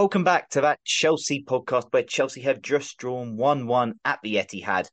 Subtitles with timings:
[0.00, 4.36] Welcome back to that Chelsea podcast where Chelsea have just drawn 1 1 at the
[4.36, 4.88] Etihad.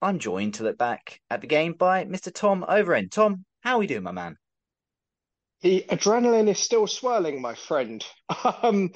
[0.00, 2.32] I'm joined to look back at the game by Mr.
[2.32, 3.10] Tom Overend.
[3.10, 4.36] Tom, how are we doing, my man?
[5.60, 8.02] The adrenaline is still swirling, my friend.
[8.62, 8.92] Um,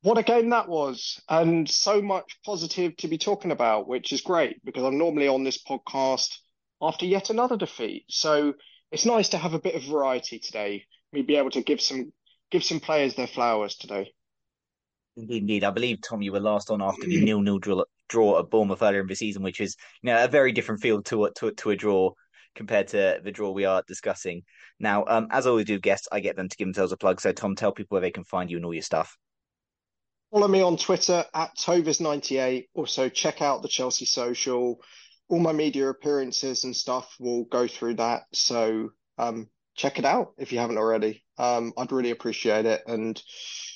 [0.00, 4.22] what a game that was, and so much positive to be talking about, which is
[4.22, 6.38] great because I'm normally on this podcast
[6.80, 8.06] after yet another defeat.
[8.08, 8.54] So
[8.90, 10.86] it's nice to have a bit of variety today.
[11.12, 12.14] Me be able to give some
[12.50, 14.10] give some players their flowers today.
[15.16, 15.64] Indeed, indeed.
[15.64, 19.00] I believe Tom, you were last on after the nil-nil draw, draw at Bournemouth earlier
[19.00, 21.70] in the season, which is you know a very different feel to a, to, to
[21.70, 22.12] a draw
[22.54, 24.42] compared to the draw we are discussing
[24.78, 25.04] now.
[25.06, 27.20] Um, as I always do, guests, I get them to give themselves a plug.
[27.20, 29.16] So, Tom, tell people where they can find you and all your stuff.
[30.32, 32.66] Follow me on Twitter at Tovers98.
[32.74, 34.80] Also, check out the Chelsea Social.
[35.28, 38.22] All my media appearances and stuff will go through that.
[38.32, 41.24] So, um, check it out if you haven't already.
[41.38, 42.82] Um, I'd really appreciate it.
[42.86, 43.20] And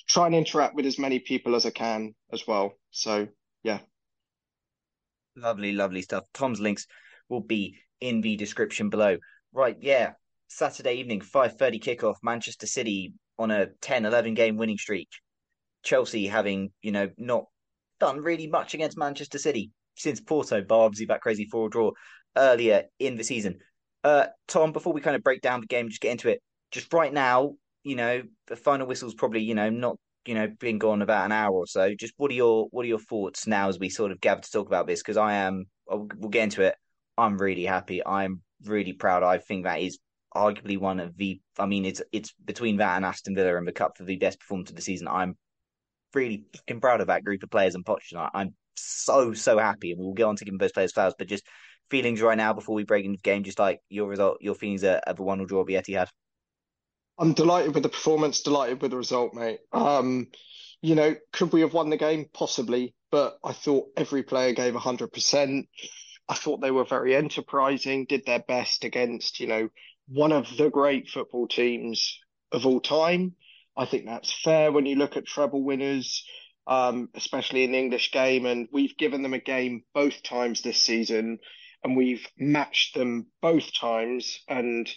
[0.08, 2.72] try and interact with as many people as I can as well.
[2.90, 3.28] So
[3.62, 3.80] yeah.
[5.36, 6.24] Lovely, lovely stuff.
[6.34, 6.86] Tom's links
[7.28, 9.18] will be in the description below.
[9.52, 10.12] Right, yeah.
[10.48, 15.08] Saturday evening, 5.30 kickoff, Manchester City on a 10-11 game winning streak.
[15.82, 17.44] Chelsea having, you know, not
[18.00, 21.90] done really much against Manchester City since Porto, Barbsy that crazy four draw
[22.36, 23.58] earlier in the season.
[24.04, 26.40] Uh, Tom, before we kind of break down the game, just get into it.
[26.70, 30.78] Just right now, you know, the final whistle's probably, you know, not, you know, been
[30.78, 31.94] gone about an hour or so.
[31.94, 34.50] Just what are your what are your thoughts now as we sort of gather to
[34.50, 35.00] talk about this?
[35.00, 36.74] Because I am, we'll get into it.
[37.16, 38.04] I'm really happy.
[38.04, 39.22] I'm really proud.
[39.22, 39.98] I think that is
[40.34, 41.40] arguably one of the.
[41.58, 44.40] I mean, it's it's between that and Aston Villa and the cup for the best
[44.40, 45.08] performance of the season.
[45.08, 45.36] I'm
[46.14, 48.30] really fucking proud of that group of players and Pochettino.
[48.32, 51.14] I'm so so happy, and we'll get on to giving those players flowers.
[51.18, 51.44] But just
[51.90, 54.84] feelings right now before we break into the game, just like your result, your feelings
[54.84, 56.08] of a one 0 draw at the Etihad.
[57.18, 59.60] I'm delighted with the performance, delighted with the result, mate.
[59.72, 60.28] Um,
[60.80, 62.26] you know, could we have won the game?
[62.32, 65.66] Possibly, but I thought every player gave 100%.
[66.28, 69.68] I thought they were very enterprising, did their best against, you know,
[70.08, 72.18] one of the great football teams
[72.52, 73.34] of all time.
[73.76, 76.24] I think that's fair when you look at treble winners,
[76.66, 78.46] um, especially in the English game.
[78.46, 81.38] And we've given them a game both times this season,
[81.84, 84.40] and we've matched them both times.
[84.48, 84.88] And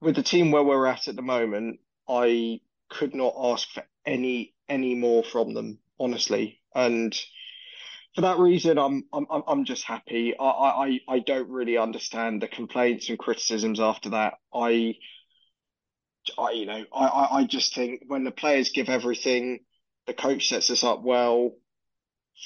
[0.00, 4.54] with the team where we're at at the moment, I could not ask for any
[4.68, 6.60] any more from them, honestly.
[6.74, 7.18] And
[8.14, 10.34] for that reason, I'm I'm I'm just happy.
[10.38, 14.34] I I I don't really understand the complaints and criticisms after that.
[14.52, 14.96] I,
[16.38, 19.60] I you know I I just think when the players give everything,
[20.06, 21.52] the coach sets us up well.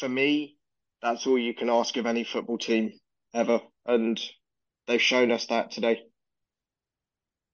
[0.01, 0.57] For me,
[1.03, 2.93] that's all you can ask of any football team
[3.35, 4.21] ever, and
[4.87, 6.03] they've shown us that today.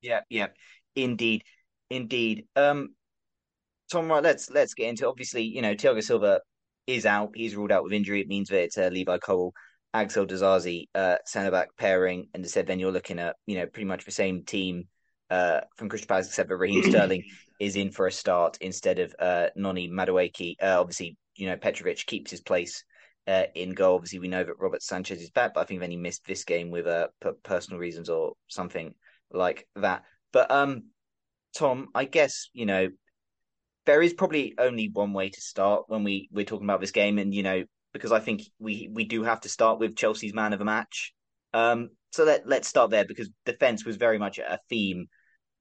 [0.03, 0.49] Yeah, yeah,
[0.95, 1.43] indeed,
[1.91, 2.47] indeed.
[2.55, 2.95] Um,
[3.91, 5.09] Tom, right, let's let's get into.
[5.09, 6.41] Obviously, you know, Thiago Silva
[6.87, 7.31] is out.
[7.35, 8.21] He's ruled out with injury.
[8.21, 9.53] It means that it's uh, Levi Colwill,
[9.93, 13.87] Axel Disasi, uh, centre back pairing, and said then you're looking at you know pretty
[13.87, 14.85] much the same team
[15.31, 17.25] uh, from Crystal Palace, except that Raheem Sterling
[17.61, 20.57] is in for a start instead of uh, Noni Madueke.
[20.63, 22.85] Uh, obviously, you know Petrovic keeps his place
[23.27, 23.97] uh, in goal.
[23.97, 26.45] Obviously, we know that Robert Sanchez is back, but I think then he missed this
[26.45, 27.09] game with uh,
[27.43, 28.95] personal reasons or something
[29.33, 30.05] like that.
[30.33, 30.85] But um,
[31.57, 32.89] Tom, I guess you know
[33.87, 37.19] there is probably only one way to start when we we're talking about this game,
[37.19, 40.53] and you know because I think we we do have to start with Chelsea's man
[40.53, 41.13] of the match.
[41.53, 45.07] Um, so let let's start there because defense was very much a theme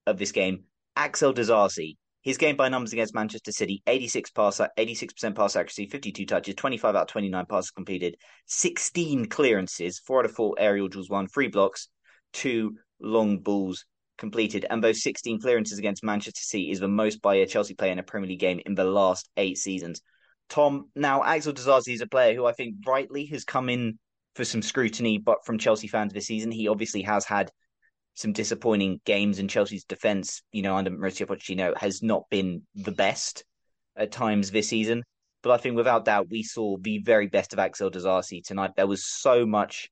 [0.06, 0.64] of this game.
[0.96, 5.88] Axel Disasi, his game by numbers against Manchester City: 86 pass, 86 percent pass accuracy,
[5.88, 8.16] 52 touches, 25 out of 29 passes completed,
[8.48, 11.90] 16 clearances, four out of four aerial duels, one three blocks,
[12.34, 13.86] two long balls
[14.18, 17.92] completed, and those 16 clearances against Manchester City is the most by a Chelsea player
[17.92, 20.02] in a Premier League game in the last eight seasons.
[20.50, 23.98] Tom, now Axel Disasi is a player who I think rightly has come in
[24.36, 27.52] for some scrutiny, but from Chelsea fans this season, he obviously has had
[28.20, 32.92] some disappointing games, and Chelsea's defense, you know, under Mauricio Pochettino, has not been the
[32.92, 33.46] best
[33.96, 35.04] at times this season.
[35.42, 38.72] But I think without doubt, we saw the very best of Axel Disasi tonight.
[38.76, 39.90] There was so much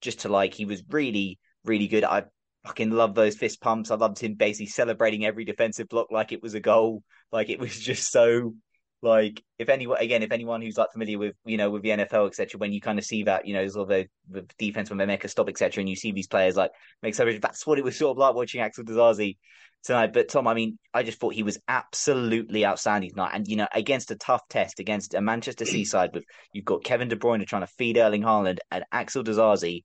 [0.00, 0.54] just to like.
[0.54, 2.02] He was really, really good.
[2.02, 2.24] I
[2.64, 3.90] fucking love those fist pumps.
[3.90, 7.02] I loved him basically celebrating every defensive block like it was a goal.
[7.30, 8.54] Like it was just so
[9.02, 12.26] like if anyone again, if anyone who's like familiar with you know with the NFL
[12.26, 14.06] etc, when you kind of see that you know sort of the,
[14.40, 16.70] the defense when they make a stop etc, and you see these players like
[17.02, 19.38] make so that's what it was sort of like watching Axel Disasi
[19.82, 20.12] tonight.
[20.12, 23.68] But Tom, I mean, I just thought he was absolutely outstanding tonight, and you know
[23.72, 27.46] against a tough test against a Manchester City side with you've got Kevin De Bruyne
[27.46, 29.84] trying to feed Erling Haaland and Axel Disasi,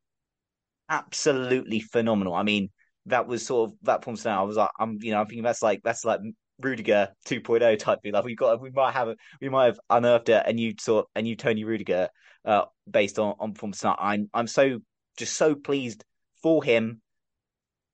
[0.89, 2.33] absolutely phenomenal.
[2.33, 2.69] I mean.
[3.07, 4.25] That was sort of that performance.
[4.25, 6.21] Now I was like, I'm, you know, I'm thinking that's like that's like
[6.61, 8.13] Rudiger 2.0 type thing.
[8.13, 11.21] Like we've got, we might have, we might have unearthed a, a new sort, a
[11.21, 12.09] new Tony Rudiger,
[12.45, 13.83] uh, based on on performance.
[13.83, 14.79] I'm, I'm so
[15.17, 16.03] just so pleased
[16.41, 17.01] for him,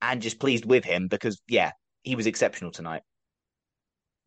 [0.02, 1.72] and just pleased with him because yeah,
[2.04, 3.02] he was exceptional tonight.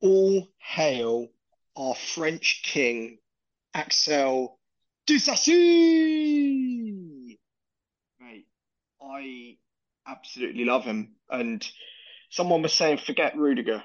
[0.00, 1.28] All hail
[1.76, 3.18] our French king,
[3.72, 4.58] Axel
[5.06, 5.50] Disasi.
[8.20, 8.46] Mate,
[9.00, 9.56] I
[10.06, 11.66] absolutely love him, and
[12.30, 13.82] someone was saying, forget Rudiger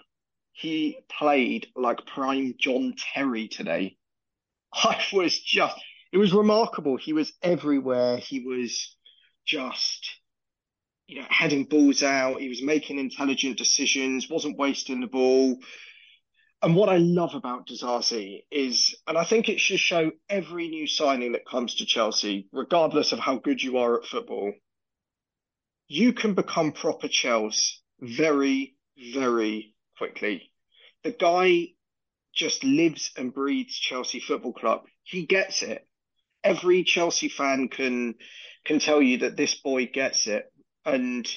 [0.52, 3.98] he played like prime John Terry today.
[4.74, 5.76] I was just,
[6.12, 6.98] it was remarkable.
[6.98, 8.18] He was everywhere.
[8.18, 8.96] He was
[9.46, 10.10] just,
[11.08, 12.42] you know, heading balls out.
[12.42, 15.58] He was making intelligent decisions, wasn't wasting the ball.
[16.62, 20.88] And what I love about Disasi is, and I think it should show every new
[20.88, 24.52] signing that comes to Chelsea, regardless of how good you are at football,
[25.88, 28.76] you can become proper Chelsea very,
[29.14, 30.50] very quickly.
[31.04, 31.68] The guy
[32.34, 34.82] just lives and breathes Chelsea Football Club.
[35.04, 35.86] He gets it.
[36.44, 38.16] Every Chelsea fan can
[38.66, 40.52] can tell you that this boy gets it,
[40.86, 41.28] and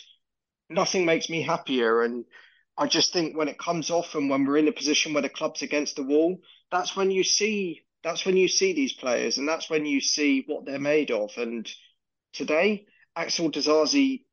[0.70, 2.02] nothing makes me happier.
[2.02, 2.24] And
[2.78, 5.28] I just think when it comes off and when we're in a position where the
[5.28, 6.38] club's against the wall,
[6.70, 10.44] that's when you see that's when you see these players, and that's when you see
[10.46, 11.30] what they're made of.
[11.36, 11.68] And
[12.32, 12.86] today,
[13.16, 14.24] Axel Disasi,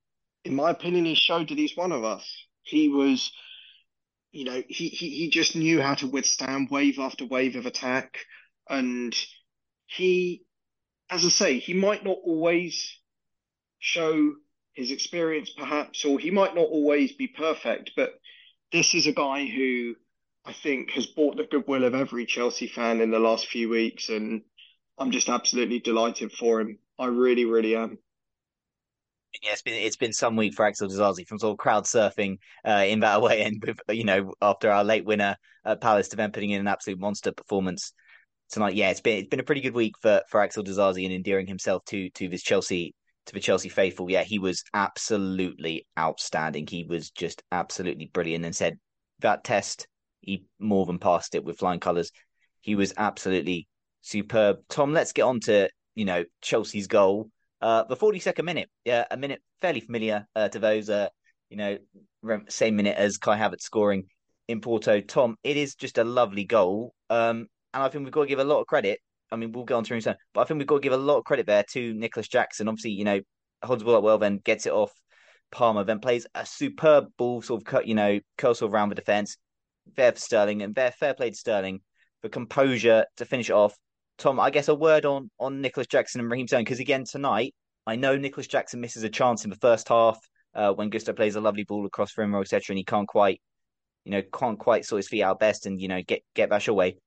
[0.43, 2.25] in my opinion, he showed that he's one of us.
[2.63, 3.31] He was
[4.31, 8.17] you know, he, he, he just knew how to withstand wave after wave of attack.
[8.69, 9.15] And
[9.87, 10.43] he,
[11.09, 12.97] as I say, he might not always
[13.79, 14.33] show
[14.73, 18.13] his experience, perhaps, or he might not always be perfect, but
[18.71, 19.95] this is a guy who
[20.45, 24.09] I think has bought the goodwill of every Chelsea fan in the last few weeks.
[24.09, 24.43] And
[24.97, 26.77] I'm just absolutely delighted for him.
[26.99, 27.97] I really, really am
[29.43, 32.37] yeah, it's been it's been some week for Axel Disasi from sort of crowd surfing
[32.65, 35.35] uh, in that way, and you know after our late winner
[35.65, 37.93] at Palace to then putting in an absolute monster performance
[38.49, 38.75] tonight.
[38.75, 41.47] Yeah, it's been it's been a pretty good week for for Axel Disasi and endearing
[41.47, 42.95] himself to to this Chelsea
[43.27, 44.09] to the Chelsea faithful.
[44.09, 46.67] Yeah, he was absolutely outstanding.
[46.67, 48.79] He was just absolutely brilliant, and said
[49.19, 49.87] that test
[50.21, 52.11] he more than passed it with flying colours.
[52.61, 53.67] He was absolutely
[54.01, 54.57] superb.
[54.69, 57.29] Tom, let's get on to you know Chelsea's goal.
[57.61, 61.09] Uh, the 42nd minute, yeah, a minute fairly familiar uh, to those, uh,
[61.49, 61.77] you know,
[62.47, 64.05] same minute as Kai Havertz scoring
[64.47, 65.01] in Porto.
[65.01, 66.93] Tom, it is just a lovely goal.
[67.09, 68.99] Um, and I think we've got to give a lot of credit.
[69.31, 70.93] I mean, we'll go on to him soon, but I think we've got to give
[70.93, 72.67] a lot of credit there to Nicolas Jackson.
[72.67, 73.19] Obviously, you know,
[73.63, 74.91] holds the ball up well, then gets it off
[75.51, 79.37] Palmer, then plays a superb ball, sort of cut, you know, curls around the defence.
[79.95, 81.81] Fair for Sterling and fair, fair play to Sterling
[82.21, 83.75] for composure to finish off.
[84.19, 87.55] Tom, I guess a word on on Nicolas Jackson and Raheem Sterling because again tonight
[87.87, 90.19] I know Nicolas Jackson misses a chance in the first half
[90.53, 93.41] uh, when Gusto plays a lovely ball across for him, etc., and he can't quite,
[94.03, 96.67] you know, can't quite sort his feet out best and you know get get that
[96.67, 96.97] away.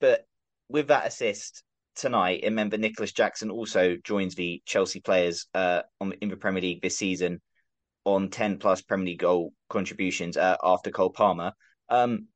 [0.00, 0.26] But
[0.68, 1.62] with that assist
[1.94, 6.82] tonight, remember Nicolas Jackson also joins the Chelsea players uh, on, in the Premier League
[6.82, 7.40] this season
[8.04, 11.52] on ten plus Premier League goal contributions uh, after Cole Palmer.
[11.88, 12.28] Um,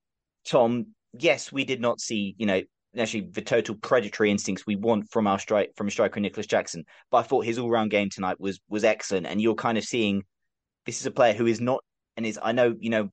[0.47, 2.63] Tom, yes, we did not see you know
[2.99, 6.85] actually the total predatory instincts we want from our strike from striker Nicolas Jackson.
[7.11, 9.85] But I thought his all round game tonight was was excellent, and you're kind of
[9.85, 10.25] seeing
[10.87, 11.85] this is a player who is not
[12.17, 13.11] and is I know you know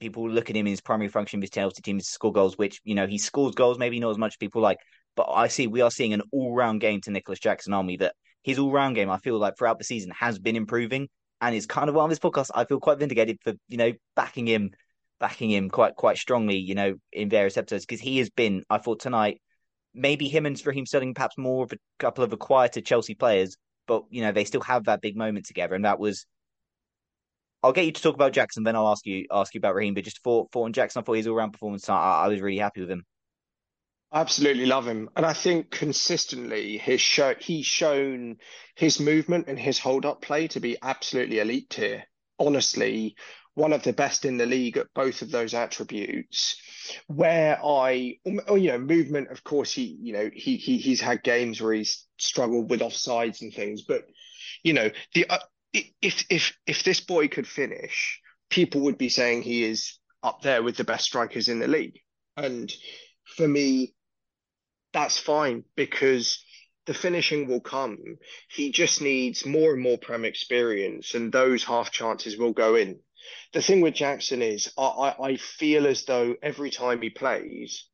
[0.00, 2.32] people look at him in his primary function of his Chelsea team is to score
[2.32, 4.78] goals, which you know he scores goals maybe not as much as people like,
[5.16, 8.14] but I see we are seeing an all round game to Nicolas Jackson Army that
[8.42, 11.08] his all round game I feel like throughout the season has been improving.
[11.40, 13.92] And it's kind of why on this podcast I feel quite vindicated for you know
[14.16, 14.70] backing him
[15.20, 18.64] backing him quite quite strongly, you know, in various episodes because he has been.
[18.70, 19.40] I thought tonight
[19.94, 23.56] maybe him and Raheem Sterling perhaps more of a couple of the quieter Chelsea players,
[23.86, 26.26] but you know they still have that big moment together, and that was.
[27.60, 29.94] I'll get you to talk about Jackson, then I'll ask you ask you about Raheem.
[29.94, 32.58] But just for for Jackson, I thought his all round performance, I, I was really
[32.58, 33.04] happy with him.
[34.12, 38.36] I absolutely love him, and I think consistently his show he's shown
[38.76, 42.04] his movement and his hold up play to be absolutely elite here.
[42.38, 43.16] Honestly,
[43.58, 46.56] one of the best in the league at both of those attributes.
[47.08, 49.30] Where I, oh, you know, movement.
[49.30, 53.42] Of course, he, you know, he he he's had games where he's struggled with offsides
[53.42, 54.04] and things, but
[54.62, 55.38] you know, the uh,
[55.72, 60.62] if if if this boy could finish, people would be saying he is up there
[60.62, 61.98] with the best strikers in the league,
[62.36, 62.72] and
[63.36, 63.94] for me,
[64.94, 66.42] that's fine because
[66.86, 67.98] the finishing will come.
[68.48, 73.00] He just needs more and more Prem experience, and those half chances will go in.
[73.52, 77.84] The thing with Jackson is, I, I feel as though every time he plays,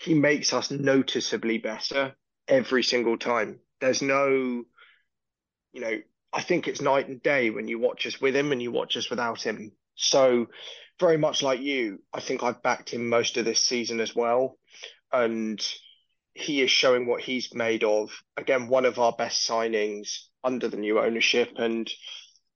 [0.00, 2.14] he makes us noticeably better
[2.48, 3.60] every single time.
[3.80, 4.64] There's no,
[5.72, 5.98] you know,
[6.32, 8.96] I think it's night and day when you watch us with him and you watch
[8.96, 9.72] us without him.
[9.94, 10.48] So,
[10.98, 14.58] very much like you, I think I've backed him most of this season as well.
[15.12, 15.60] And
[16.34, 18.10] he is showing what he's made of.
[18.36, 21.90] Again, one of our best signings under the new ownership, and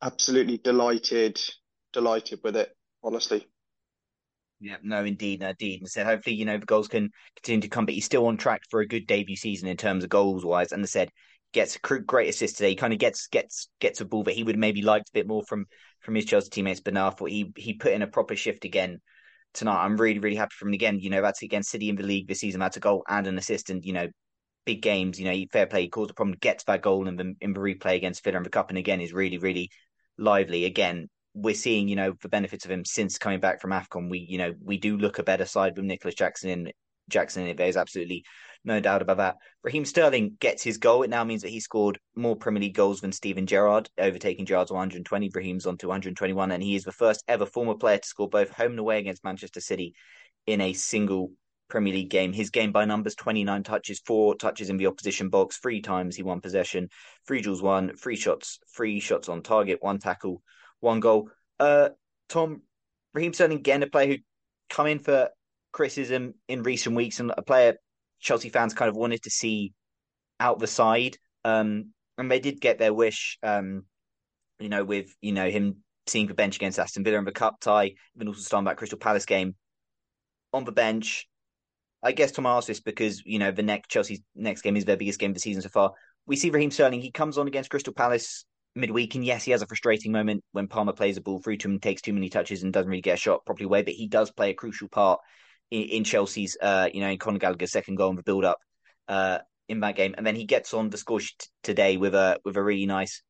[0.02, 1.40] absolutely delighted,
[1.92, 2.76] delighted with it.
[3.02, 3.46] Honestly.
[4.60, 5.80] Yeah, no, indeed, indeed.
[5.80, 8.36] And said, hopefully, you know, the goals can continue to come, but he's still on
[8.36, 10.72] track for a good debut season in terms of goals wise.
[10.72, 11.10] And I said,
[11.52, 12.70] gets a great assist today.
[12.70, 15.26] He kind of gets gets gets a ball that he would maybe liked a bit
[15.26, 15.66] more from
[16.00, 19.00] from his Chelsea teammates, but now he he put in a proper shift again
[19.54, 19.84] tonight.
[19.84, 20.98] I'm really, really happy from him again.
[21.00, 22.60] You know, that's against City in the league this season.
[22.60, 24.08] That's a goal and an assist, and you know,
[24.64, 25.18] big games.
[25.18, 25.82] You know, fair play.
[25.82, 28.42] He caused a problem, gets that goal in the in the replay against Villa in
[28.42, 29.70] the cup, and again is really, really
[30.18, 30.64] lively.
[30.64, 34.10] Again, we're seeing you know the benefits of him since coming back from Afcon.
[34.10, 36.72] We you know we do look a better side with Nicolas Jackson in
[37.08, 37.56] Jackson in it.
[37.56, 38.24] There's absolutely
[38.64, 39.36] no doubt about that.
[39.62, 41.02] Raheem Sterling gets his goal.
[41.02, 44.70] It now means that he scored more Premier League goals than Steven Gerrard, overtaking Gerrard's
[44.70, 45.30] 120.
[45.34, 48.50] Raheem's on to 121, and he is the first ever former player to score both
[48.50, 49.94] home and away against Manchester City
[50.46, 51.32] in a single
[51.68, 52.32] Premier League game.
[52.32, 56.22] His game by numbers 29 touches, four touches in the opposition box, three times he
[56.22, 56.88] won possession,
[57.26, 60.42] three duels won, three shots, three shots on target, one tackle,
[60.80, 61.30] one goal.
[61.58, 61.90] Uh,
[62.28, 62.62] Tom,
[63.14, 64.16] Raheem Sterling, again, a player who
[64.68, 65.30] come in for
[65.72, 67.76] criticism in recent weeks and a player
[68.20, 69.72] Chelsea fans kind of wanted to see
[70.38, 71.16] out the side.
[71.44, 73.84] Um, and they did get their wish, um,
[74.58, 77.60] you know, with, you know, him seeing the bench against Aston Villa in the cup
[77.60, 79.54] tie, then also starting that Crystal Palace game
[80.52, 81.26] on the bench.
[82.02, 84.96] I guess Tom asked this because, you know, the next Chelsea's next game is their
[84.96, 85.92] biggest game of the season so far.
[86.26, 89.62] We see Raheem Sterling, he comes on against Crystal Palace midweek, and yes, he has
[89.62, 92.62] a frustrating moment when Palmer plays a ball through to him, takes too many touches,
[92.62, 93.82] and doesn't really get a shot properly away.
[93.82, 95.20] But he does play a crucial part
[95.70, 98.58] in, in Chelsea's, uh, you know, in Conor Gallagher's second goal in the build up
[99.08, 101.20] uh, in that game, and then he gets on the score
[101.62, 103.22] today with a with a really nice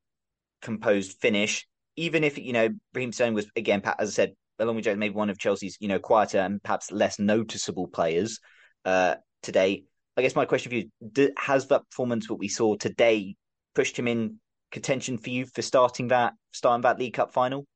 [0.62, 1.66] composed finish.
[1.96, 5.14] Even if you know Raheem Sterling was again, as I said, along with Jones, maybe
[5.14, 8.38] one of Chelsea's you know quieter and perhaps less noticeable players
[8.84, 9.84] uh, today.
[10.16, 13.36] I guess my question for you: Has that performance, what we saw today,
[13.74, 14.38] pushed him in
[14.70, 17.66] contention for you for starting that starting that League Cup final?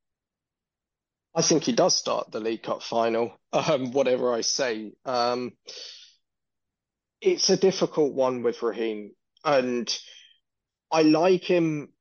[1.35, 4.93] I think he does start the League Cup final, um, whatever I say.
[5.05, 5.53] Um,
[7.21, 9.13] it's a difficult one with Raheem,
[9.45, 9.93] and
[10.93, 11.93] I like him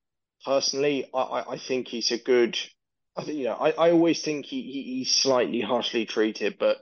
[0.46, 1.10] personally.
[1.14, 2.58] I, I think he's a good.
[3.18, 3.56] I think you know.
[3.56, 6.78] I, I always think he, he he's slightly harshly treated, but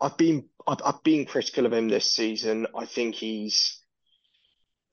[0.00, 2.66] I've been I've, I've been critical of him this season.
[2.76, 3.75] I think he's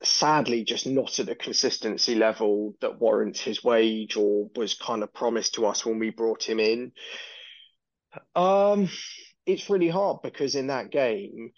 [0.04, 5.12] sadly just not at a consistency level that warrants his wage or was kind of
[5.12, 6.92] promised to us when we brought him in.
[8.34, 8.88] Um,
[9.46, 11.52] it's really hard because in that game,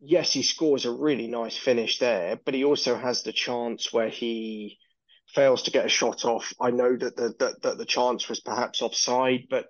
[0.00, 4.08] yes, he scores a really nice finish there, but he also has the chance where
[4.08, 4.78] he
[5.28, 6.52] fails to get a shot off.
[6.60, 9.66] I know that the that, that the chance was perhaps offside, but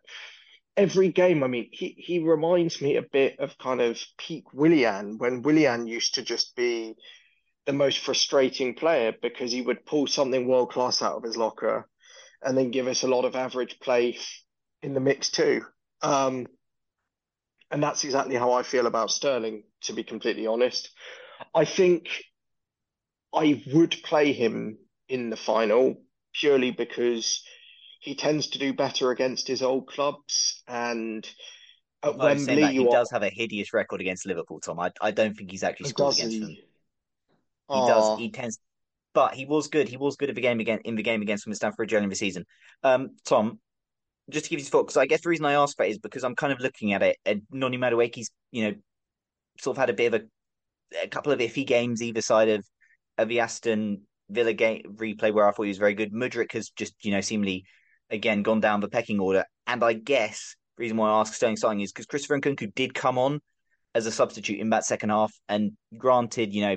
[0.77, 5.19] every game, I mean, he, he reminds me a bit of kind of peak Willian
[5.19, 6.95] when Willian used to just be
[7.69, 11.87] the most frustrating player because he would pull something world class out of his locker
[12.43, 14.17] and then give us a lot of average play
[14.83, 15.61] in the mix too.
[16.01, 16.47] Um,
[17.71, 20.89] and that's exactly how I feel about Sterling, to be completely honest.
[21.55, 22.09] I think
[23.35, 24.79] I would play him
[25.11, 25.97] in the final
[26.33, 27.43] purely because
[28.01, 31.29] he tends to do better against his old clubs and
[32.03, 32.91] at Wembley that, he are...
[32.91, 34.81] does have a hideous record against Liverpool, Tom.
[34.81, 36.41] I, I don't think he's actually scored against he?
[36.41, 36.57] them.
[37.71, 37.87] He Aww.
[37.87, 38.19] does.
[38.19, 38.59] He tends,
[39.15, 39.89] but he was good.
[39.89, 41.47] He was good at the game again in the game against
[41.77, 42.45] Bridge early in the season.
[42.83, 43.61] Um, Tom,
[44.31, 45.99] just to give you thought, because I guess the reason I asked for it is
[45.99, 48.75] because I'm kind of looking at it, and Noni Madueke's, you know,
[49.61, 52.65] sort of had a bit of a, a couple of iffy games either side of,
[53.19, 56.13] of the Aston Villa game replay where I thought he was very good.
[56.13, 57.65] Mudryk has just, you know, seemingly
[58.11, 61.57] again gone down the pecking order, and I guess the reason why I ask Sterling
[61.57, 63.41] starting is because Christopher Nkunku did come on
[63.95, 66.77] as a substitute in that second half, and granted, you know,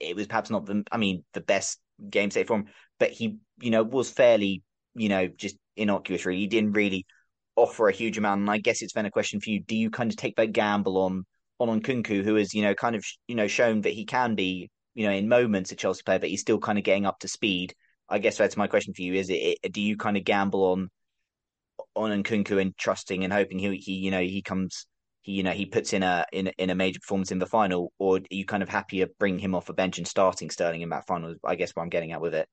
[0.00, 2.66] it was perhaps not the, I mean, the best game state for him,
[2.98, 4.62] but he, you know, was fairly,
[4.94, 6.26] you know, just innocuous.
[6.26, 7.06] Really, he didn't really
[7.56, 8.40] offer a huge amount.
[8.40, 10.52] And I guess it's then a question for you: Do you kind of take that
[10.52, 11.24] gamble on
[11.58, 14.68] on Nkunku, who has, you know, kind of, you know, shown that he can be,
[14.94, 17.28] you know, in moments a Chelsea player, but he's still kind of getting up to
[17.28, 17.74] speed.
[18.08, 19.58] I guess that's my question for you: Is it?
[19.72, 20.90] Do you kind of gamble on
[21.94, 24.86] on Nkunku and trusting and hoping he, he you know, he comes
[25.22, 27.92] he you know he puts in a in in a major performance in the final,
[27.98, 30.90] or are you kind of happier bringing him off a bench and starting Sterling in
[30.90, 31.34] that final?
[31.44, 32.48] I guess what I'm getting at with it.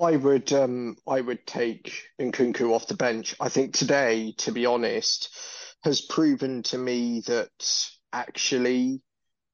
[0.00, 3.34] I would um I would take Nkunku off the bench.
[3.40, 5.34] I think today, to be honest,
[5.82, 9.02] has proven to me that actually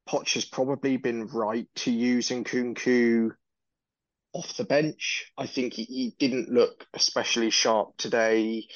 [0.08, 3.30] Poch has probably been right to use Nkunku
[4.32, 5.30] off the bench.
[5.36, 8.66] I think he, he didn't look especially sharp today.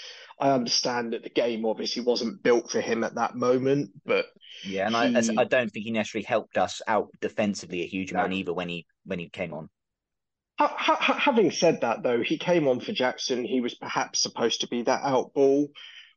[0.41, 4.27] I understand that the game obviously wasn't built for him at that moment, but
[4.65, 5.37] yeah, and he...
[5.37, 8.37] I, I don't think he necessarily helped us out defensively a huge amount no.
[8.37, 9.69] either when he when he came on.
[10.59, 13.45] Ha- ha- having said that, though, he came on for Jackson.
[13.45, 15.69] He was perhaps supposed to be that out ball,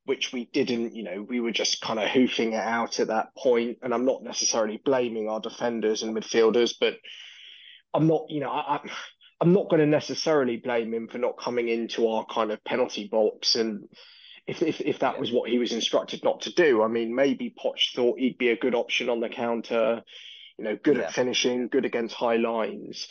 [0.05, 0.95] which we didn't.
[0.95, 3.79] You know, we were just kind of hoofing it out at that point.
[3.81, 6.97] And I'm not necessarily blaming our defenders and midfielders, but
[7.95, 8.25] I'm not.
[8.29, 8.89] You know, I, I
[9.39, 13.07] I'm not going to necessarily blame him for not coming into our kind of penalty
[13.07, 13.87] box and
[14.47, 16.81] if if, if that was what he was instructed not to do.
[16.81, 20.01] I mean, maybe Poch thought he'd be a good option on the counter,
[20.57, 21.03] you know, good yeah.
[21.03, 23.07] at finishing, good against high lines.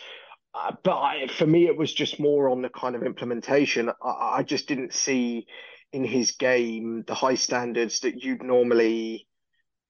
[0.55, 3.91] Uh, but I, for me, it was just more on the kind of implementation.
[4.03, 5.47] I, I just didn't see
[5.93, 9.29] in his game the high standards that you'd normally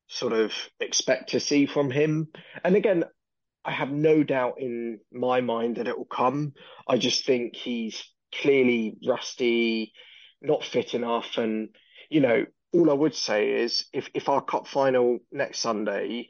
[0.08, 2.28] sort of expect to see from him.
[2.64, 3.04] And again,
[3.66, 6.52] I have no doubt in my mind that it will come.
[6.86, 9.92] I just think he's clearly rusty,
[10.40, 11.36] not fit enough.
[11.36, 11.70] And,
[12.08, 16.28] you know, all I would say is if, if our cup final next Sunday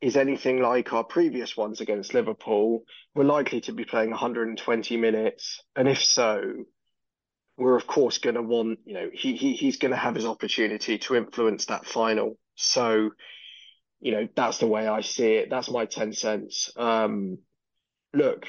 [0.00, 5.62] is anything like our previous ones against Liverpool, we're likely to be playing 120 minutes.
[5.76, 6.40] And if so,
[7.58, 10.24] we're of course going to want, you know, he, he he's going to have his
[10.24, 12.38] opportunity to influence that final.
[12.54, 13.10] So
[14.00, 15.50] you know, that's the way I see it.
[15.50, 16.70] That's my 10 cents.
[16.76, 17.38] Um,
[18.14, 18.46] look,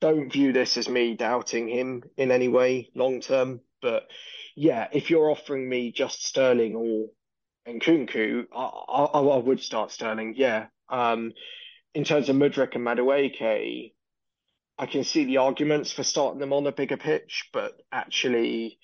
[0.00, 3.60] don't view this as me doubting him in any way long term.
[3.82, 4.04] But
[4.56, 7.08] yeah, if you're offering me just Sterling or
[7.68, 10.34] Nkunku, I, I, I would start Sterling.
[10.36, 10.66] Yeah.
[10.88, 11.32] Um,
[11.94, 13.92] in terms of Mudryk and Madueke,
[14.78, 18.78] I can see the arguments for starting them on a bigger pitch, but actually,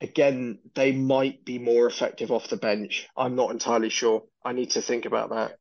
[0.00, 3.08] again, they might be more effective off the bench.
[3.16, 4.24] I'm not entirely sure.
[4.44, 5.56] I need to think about that.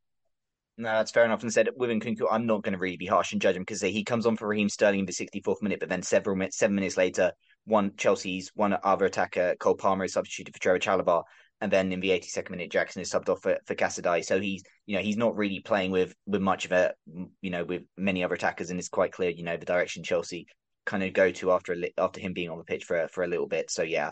[0.78, 1.44] No, that's fair enough.
[1.44, 3.82] And said with Nkunku, I'm not going to really be harsh and judge him because
[3.82, 6.76] he comes on for Raheem Sterling in the 64th minute, but then several minutes, seven
[6.76, 7.34] minutes later,
[7.66, 11.24] one Chelsea's one other attacker, Cole Palmer, is substituted for Trevoh Chalobah,
[11.60, 14.26] and then in the 82nd minute, Jackson is subbed off for, for Casadei.
[14.26, 16.94] So he's you know he's not really playing with with much of a
[17.42, 20.48] you know with many other attackers, and it's quite clear you know the direction Chelsea
[20.86, 23.28] kind of go to after a, after him being on the pitch for for a
[23.28, 23.70] little bit.
[23.70, 24.12] So yeah,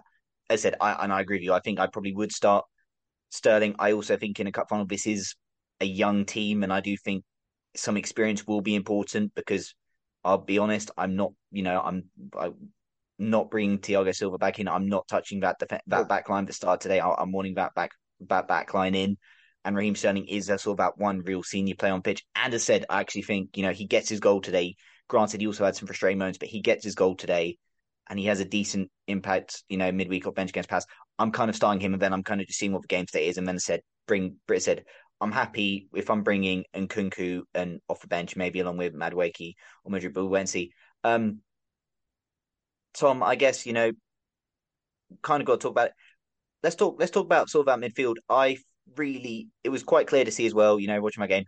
[0.50, 1.54] as I said, I, and I agree with you.
[1.54, 2.66] I think I probably would start
[3.30, 3.76] Sterling.
[3.80, 5.36] I also think in a cup final, this is
[5.80, 7.24] a young team, and I do think
[7.76, 9.74] some experience will be important because
[10.24, 12.06] I'll be honest, I'm not, you know, I'm,
[12.38, 12.56] I'm
[13.18, 14.68] not bringing Thiago Silva back in.
[14.68, 17.00] I'm not touching that def- that back line that started today.
[17.00, 17.92] I, am wanting that back
[18.28, 19.18] that back line in.
[19.66, 22.24] And Raheem Sterling is a sort of that one real senior player on pitch.
[22.36, 24.76] And as I said, I actually think, you know, he gets his goal today.
[25.10, 27.58] Granted, he also had some frustrating moments, but he gets his goal today
[28.10, 30.86] and he has a decent impact, you know, midweek off bench against pass.
[31.18, 33.08] I'm kind of starting him, and then I'm kind of just seeing what the game
[33.08, 34.86] state is, and then said, bring Brit said,
[35.22, 39.92] I'm happy if I'm bringing Nkunku and off the bench, maybe along with Madueke or
[39.92, 40.70] Madrid Buensi.
[41.04, 41.40] Um,
[42.94, 43.92] Tom, I guess you know,
[45.22, 45.88] kind of got to talk about.
[45.88, 45.94] It.
[46.64, 46.98] Let's talk.
[47.00, 48.16] Let's talk about sort of that midfield.
[48.30, 48.58] I
[48.96, 50.80] really, it was quite clear to see as well.
[50.80, 51.46] You know, watching my game,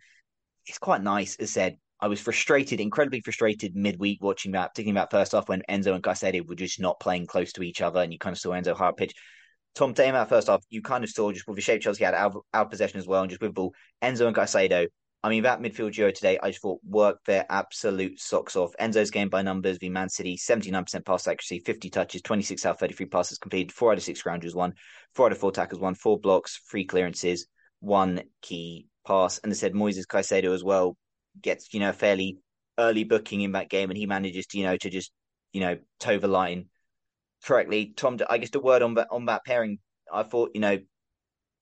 [0.67, 1.37] it's quite nice.
[1.37, 5.61] As said, I was frustrated, incredibly frustrated midweek watching that, particularly that first half when
[5.69, 8.39] Enzo and Caicedo were just not playing close to each other, and you kind of
[8.39, 9.13] saw Enzo hard pitch.
[9.75, 12.35] Tom, that first half, you kind of saw just with the shape Chelsea had out,
[12.53, 14.87] out possession as well, and just with ball, Enzo and Caicedo.
[15.23, 18.73] I mean, that midfield duo today, I just thought worked their absolute socks off.
[18.81, 23.05] Enzo's game by numbers, the Man City, 79% pass accuracy, 50 touches, 26 out 33
[23.05, 24.73] passes completed, four out of six grounders won,
[25.13, 27.45] four out of four tackles won, four blocks, three clearances,
[27.81, 29.37] one key pass.
[29.37, 30.97] And they said Moises Caicedo as well,
[31.41, 32.37] gets you know fairly
[32.77, 35.11] early booking in that game, and he manages to you know to just
[35.53, 36.65] you know toe the line
[37.45, 37.93] correctly.
[37.95, 39.79] Tom, I guess the word on that on that pairing,
[40.11, 40.79] I thought you know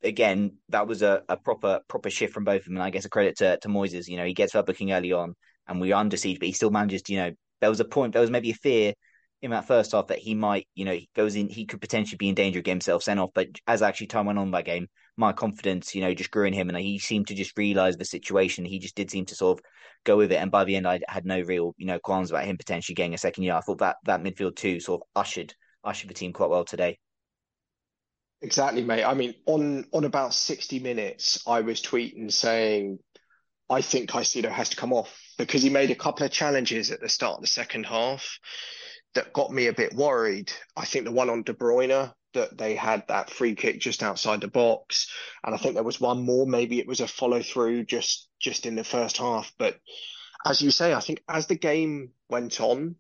[0.04, 3.06] again that was a, a proper proper shift from both of them, and I guess
[3.06, 4.08] a credit to to Moises.
[4.08, 5.36] You know he gets that booking early on,
[5.68, 7.86] and we are under siege, but he still manages to you know there was a
[7.86, 8.94] point there was maybe a fear
[9.42, 12.18] in that first half that he might, you know, he goes in, he could potentially
[12.18, 13.32] be in danger of getting himself sent off.
[13.34, 16.54] But as actually time went on that game, my confidence, you know, just grew in
[16.54, 18.66] him, and he seemed to just realize the situation.
[18.66, 19.66] He just did seem to sort of
[20.06, 20.38] go with it.
[20.38, 23.14] And by the end, I had no real, you know, qualms about him potentially getting
[23.14, 23.54] a second year.
[23.54, 27.00] I thought that that midfield too sort of ushered ushered the team quite well today.
[28.42, 29.04] Exactly, mate.
[29.04, 33.00] I mean, on on about sixty minutes, I was tweeting saying,
[33.70, 37.02] I think Caicedo has to come off because he made a couple of challenges at
[37.02, 38.40] the start of the second half
[39.16, 40.52] that got me a bit worried.
[40.76, 44.42] I think the one on De Bruyne that they had that free kick just outside
[44.42, 45.12] the box,
[45.44, 46.46] and I think there was one more.
[46.46, 49.52] Maybe it was a follow through just just in the first half.
[49.58, 49.80] But
[50.46, 52.96] as you say, I think as the game went on,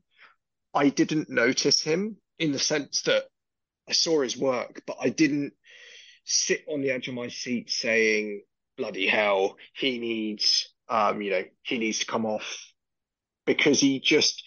[0.74, 3.26] I didn't notice him in the sense that
[3.88, 5.54] I saw his work, but I didn't
[6.26, 8.42] sit on the edge of my seat saying,
[8.78, 12.66] "Bloody hell, he needs." Um, you know, he needs to come off
[13.46, 14.44] because he just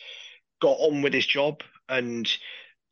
[0.62, 2.26] got on with his job and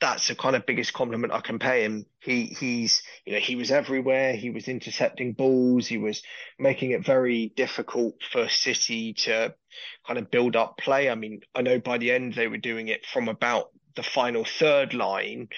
[0.01, 2.07] that's the kind of biggest compliment I can pay him.
[2.21, 4.35] He he's you know he was everywhere.
[4.35, 5.87] He was intercepting balls.
[5.87, 6.23] He was
[6.59, 9.55] making it very difficult for City to
[10.07, 11.11] kind of build up play.
[11.11, 14.45] I mean, I know by the end they were doing it from about the final
[14.45, 15.49] third line,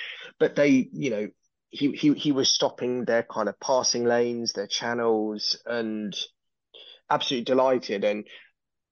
[0.40, 1.28] but they you know
[1.70, 6.16] he he he was stopping their kind of passing lanes, their channels, and
[7.10, 8.02] absolutely delighted.
[8.02, 8.26] And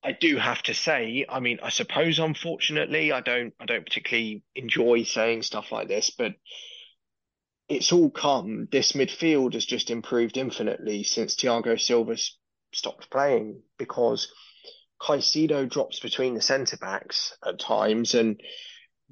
[0.03, 4.43] I do have to say, I mean, I suppose unfortunately, I don't, I don't particularly
[4.55, 6.35] enjoy saying stuff like this, but
[7.69, 8.67] it's all come.
[8.73, 12.39] This midfield has just improved infinitely since Thiago Silva's
[12.73, 14.33] stopped playing because
[15.01, 18.41] Caicedo drops between the centre backs at times, and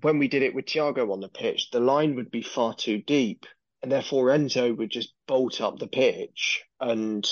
[0.00, 2.98] when we did it with Thiago on the pitch, the line would be far too
[2.98, 3.46] deep,
[3.82, 7.28] and therefore Enzo would just bolt up the pitch and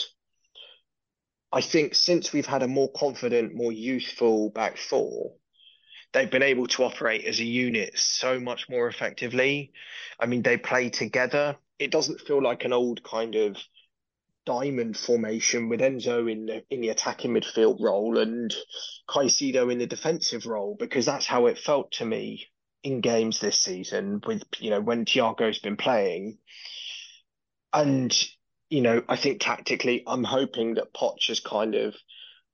[1.57, 5.33] I think since we've had a more confident, more youthful back four,
[6.13, 9.73] they've been able to operate as a unit so much more effectively.
[10.21, 11.57] I mean, they play together.
[11.79, 13.57] It doesn't feel like an old kind of
[14.45, 18.55] diamond formation with Enzo in the in the attacking midfield role and
[19.09, 22.49] Caicedo in the defensive role because that's how it felt to me
[22.83, 26.37] in games this season with you know when Thiago's been playing.
[27.73, 28.15] And
[28.69, 31.95] you know, I think tactically, I'm hoping that Poch has kind of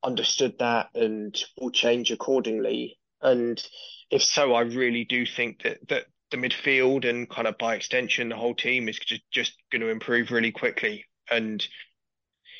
[0.03, 2.99] understood that and will change accordingly.
[3.21, 3.63] And
[4.11, 8.31] if so, I really do think that that the midfield and kind of by extension
[8.31, 11.07] the whole team is just just going to improve really quickly.
[11.31, 11.67] And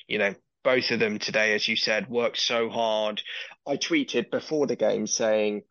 [0.07, 0.35] you know,
[0.65, 3.23] both of them today, as you said, worked so hard.
[3.67, 5.63] I tweeted before the game saying.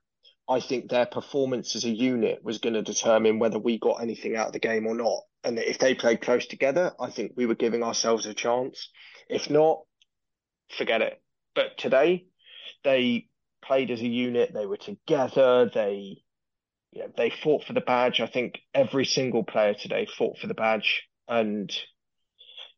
[0.49, 4.35] I think their performance as a unit was going to determine whether we got anything
[4.35, 7.45] out of the game or not and if they played close together, I think we
[7.45, 8.89] were giving ourselves a chance.
[9.29, 9.81] If not,
[10.77, 11.21] forget it.
[11.55, 12.25] But today,
[12.83, 13.27] they
[13.63, 14.53] played as a unit.
[14.53, 15.69] They were together.
[15.73, 16.23] They,
[16.91, 18.19] you know, they fought for the badge.
[18.19, 21.71] I think every single player today fought for the badge, and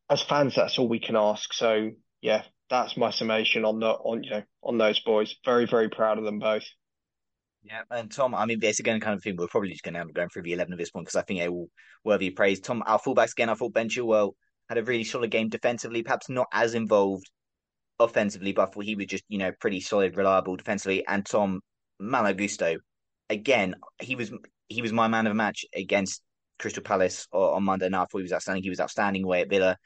[0.08, 1.52] as fans, that's all we can ask.
[1.52, 5.34] So yeah, that's my summation on the on you know on those boys.
[5.44, 6.64] Very very proud of them both.
[7.64, 9.36] Yeah, and Tom, I mean, it's again kind of thing.
[9.36, 11.16] We're probably just going to end up going through the eleven at this point because
[11.16, 11.70] I think they all
[12.04, 12.60] worthy praise.
[12.60, 13.48] Tom, our fullbacks again.
[13.48, 14.32] I thought Ben Chilwell
[14.68, 17.24] had a really solid game defensively, perhaps not as involved
[17.98, 21.06] offensively, but I thought he was just you know pretty solid, reliable defensively.
[21.06, 21.60] And Tom
[21.98, 22.76] Malo Gusto,
[23.30, 24.30] again, he was
[24.68, 26.20] he was my man of the match against
[26.58, 28.02] Crystal Palace on Monday night.
[28.02, 28.62] I thought he was outstanding.
[28.62, 29.78] He was outstanding away at Villa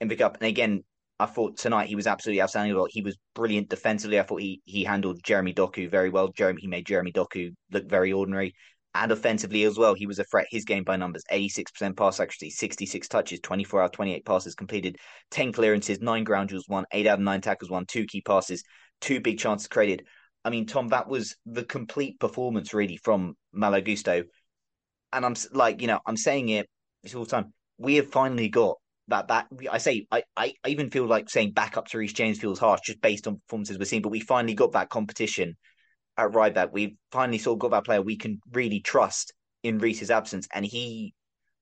[0.00, 0.84] in the cup, and again
[1.18, 2.86] I thought tonight he was absolutely outstanding.
[2.90, 4.20] He was brilliant defensively.
[4.20, 6.28] I thought he he handled Jeremy Doku very well.
[6.28, 8.54] Jeremy he made Jeremy Doku look very ordinary.
[8.94, 10.46] And offensively as well, he was a threat.
[10.50, 14.54] His game by numbers: eighty-six percent pass accuracy, sixty-six touches, twenty-four out of twenty-eight passes
[14.54, 14.96] completed,
[15.30, 18.62] ten clearances, nine ground duels, one, eight out of nine tackles, one, two key passes,
[19.00, 20.06] two big chances created.
[20.44, 24.24] I mean, Tom, that was the complete performance really from Malo Gusto.
[25.12, 26.66] And I'm like, you know, I'm saying it
[27.14, 27.52] all the time.
[27.78, 28.76] We have finally got
[29.08, 32.38] that that I say I, I even feel like saying back up to Reece James
[32.38, 35.56] feels harsh just based on performances we're seeing, but we finally got that competition
[36.16, 36.70] at right back.
[36.72, 41.14] We've finally of got that player we can really trust in Reece's absence, and he.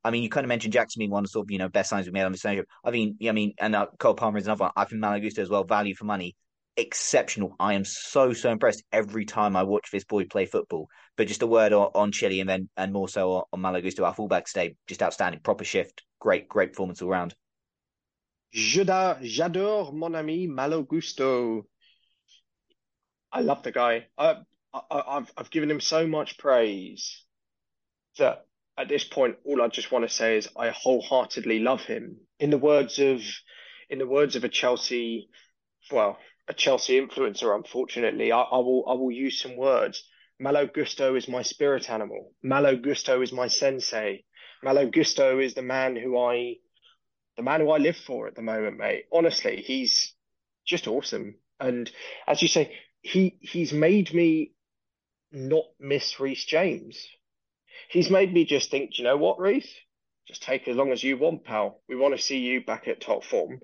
[0.07, 1.89] I mean, you kind of mentioned Jackson being one of sort of you know best
[1.89, 2.67] signs we made on this ownership.
[2.85, 4.73] I mean, I mean, and uh, Cole Palmer is another one.
[4.77, 6.37] I think Malo Gusto as well, value for money,
[6.77, 7.55] exceptional.
[7.59, 10.89] I am so so impressed every time I watch this boy play football.
[11.17, 13.81] But just a word on, on Chilly and then and more so on, on Malo
[13.81, 17.35] Gusto, our fullback stay just outstanding, proper shift, great great performance all round.
[18.55, 21.67] J'adore mon ami Malo Gusto.
[23.33, 24.07] I love the guy.
[24.17, 24.37] I,
[24.73, 27.25] I, have I've given him so much praise
[28.19, 32.19] that at this point, all I just want to say is I wholeheartedly love him.
[32.39, 33.21] In the words of,
[33.89, 35.29] in the words of a Chelsea,
[35.91, 40.05] well, a Chelsea influencer, unfortunately, I, I will I will use some words.
[40.39, 42.33] Malo Gusto is my spirit animal.
[42.43, 44.25] Malo Gusto is my sensei.
[44.63, 46.57] Malo Gusto is the man who I
[47.37, 49.05] the man who I live for at the moment, mate.
[49.13, 50.15] Honestly, he's
[50.67, 51.37] just awesome.
[51.61, 51.91] And
[52.27, 54.53] as you say, he he's made me
[55.33, 57.07] not miss Reece James.
[57.89, 59.73] He's made me just think, you know what, Reece?
[60.27, 61.83] Just take as long as you want, pal.
[61.89, 63.61] We want to see you back at top form.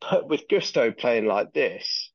[0.00, 2.10] But with Gusto playing like this,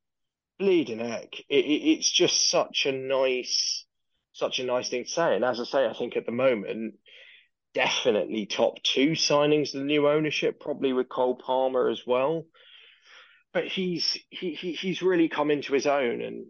[0.60, 3.86] bleeding heck, it, it, it's just such a nice
[4.34, 5.36] such a nice thing to say.
[5.36, 6.96] And as I say, I think at the moment,
[7.74, 12.46] definitely top two signings of the new ownership, probably with Cole Palmer as well.
[13.54, 16.46] But he's he, he he's really come into his own, and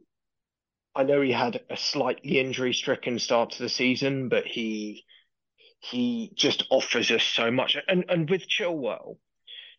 [0.96, 5.06] I know he had a slightly injury stricken start to the season, but he
[5.80, 7.78] he just offers us so much.
[7.88, 9.18] And and with Chilwell,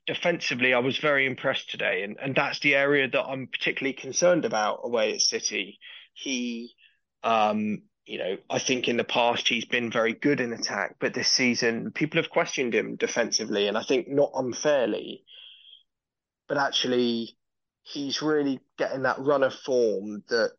[0.09, 4.47] defensively, I was very impressed today, and and that's the area that I'm particularly concerned
[4.47, 5.79] about away at City.
[6.15, 6.75] He,
[7.23, 11.13] um, you know, I think in the past he's been very good in attack, but
[11.13, 15.25] this season people have questioned him defensively, and I think not unfairly.
[16.49, 17.37] But actually,
[17.83, 20.53] he's really getting that run of form that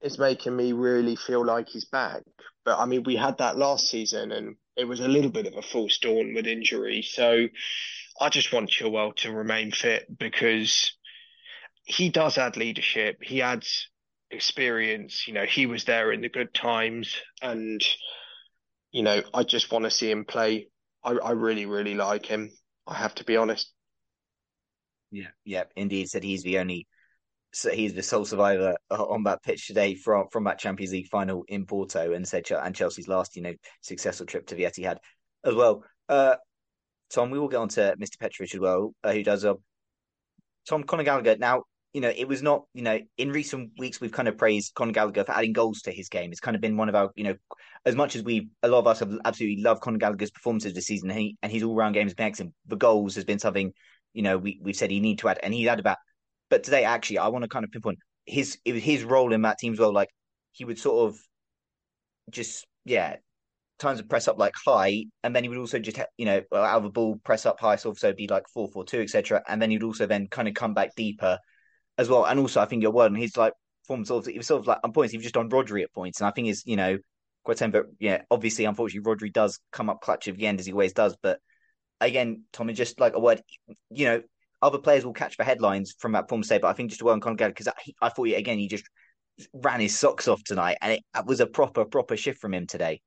[0.00, 2.22] is making me really feel like he's back.
[2.64, 5.56] But I mean, we had that last season and it was a little bit of
[5.56, 7.02] a false dawn with injury.
[7.02, 7.48] So
[8.20, 10.96] I just want Chilwell to remain fit because
[11.84, 13.18] he does add leadership.
[13.22, 13.88] He adds
[14.30, 15.26] experience.
[15.26, 17.82] You know, he was there in the good times and,
[18.92, 20.68] you know, I just want to see him play.
[21.04, 22.50] I, I really, really like him.
[22.86, 23.72] I have to be honest.
[25.10, 26.08] Yeah, yeah, indeed.
[26.08, 26.86] Said he's the only
[27.52, 31.08] so he's the sole survivor uh, on that pitch today from from that Champions League
[31.08, 34.96] final in Porto, and said and Chelsea's last you know successful trip to the Etihad
[35.44, 35.84] as well.
[36.08, 36.36] Uh,
[37.12, 38.18] Tom, we will get on to Mr.
[38.18, 39.54] Petrovic as well, uh, who does a uh,
[40.68, 41.36] Tom Conor Gallagher.
[41.36, 44.74] Now, you know, it was not, you know, in recent weeks we've kind of praised
[44.74, 46.30] Conor Gallagher for adding goals to his game.
[46.30, 47.34] It's kind of been one of our, you know,
[47.84, 50.86] as much as we a lot of us have absolutely loved Conor Gallagher's performances this
[50.86, 52.54] season, and, he, and his all round game has been excellent.
[52.66, 53.72] The goals has been something,
[54.14, 55.98] you know, we we've said he need to add, and he had about
[56.52, 59.72] but today, actually, I want to kind of pinpoint his his role in that team
[59.72, 59.90] as well.
[59.90, 60.10] Like
[60.52, 61.18] he would sort of
[62.30, 63.16] just yeah,
[63.82, 66.78] times of press up like high, and then he would also just you know out
[66.78, 69.42] of a ball press up high, so also be like four four two etc.
[69.48, 71.38] And then he'd also then kind of come back deeper
[71.98, 72.24] as well.
[72.24, 73.52] And also, I think your word and he's like
[73.86, 75.12] form sort of he was sort of like on points.
[75.12, 76.98] He was just on Rodri at points, and I think is you know
[77.44, 80.66] quite saying, but yeah, obviously, unfortunately, Rodri does come up clutch at the end as
[80.66, 81.38] he always does, but.
[82.00, 83.40] Again, Tommy, just like a word,
[83.90, 84.22] you know,
[84.62, 87.04] other players will catch the headlines from that form today, but I think just to
[87.04, 88.84] well on Conor because I, uh, I, thought again he just
[89.52, 92.66] ran his socks off tonight, and it, it was a proper proper shift from him
[92.66, 93.00] today.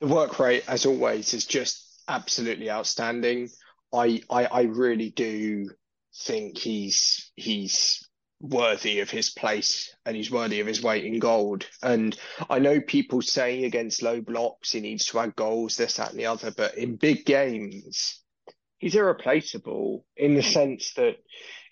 [0.00, 3.48] The work rate, as always, is just absolutely outstanding.
[3.92, 5.70] I I, I really do
[6.14, 8.06] think he's he's
[8.40, 11.66] worthy of his place and he's worthy of his weight in gold.
[11.82, 12.16] And
[12.50, 16.18] I know people say against low blocks he needs to add goals, this, that, and
[16.18, 18.20] the other, but in big games,
[18.78, 21.16] he's irreplaceable in the sense that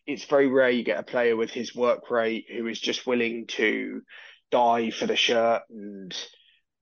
[0.07, 3.47] it's very rare you get a player with his work rate who is just willing
[3.47, 4.03] to
[4.51, 5.63] die for the shirt.
[5.71, 6.15] And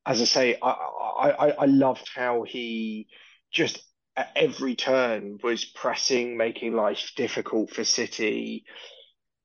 [0.04, 3.08] as I say, I, I, I loved how he
[3.52, 3.82] just
[4.16, 8.64] at every turn was pressing, making life difficult for City.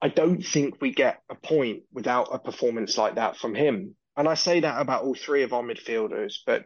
[0.02, 3.96] I don't think we get a point without a performance like that from him.
[4.16, 6.66] And I say that about all three of our midfielders, but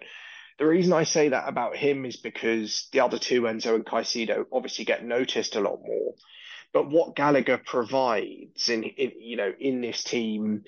[0.57, 4.45] the reason I say that about him is because the other two, Enzo and Caicedo,
[4.51, 6.13] obviously get noticed a lot more.
[6.73, 10.63] But what Gallagher provides in, in you know in this team,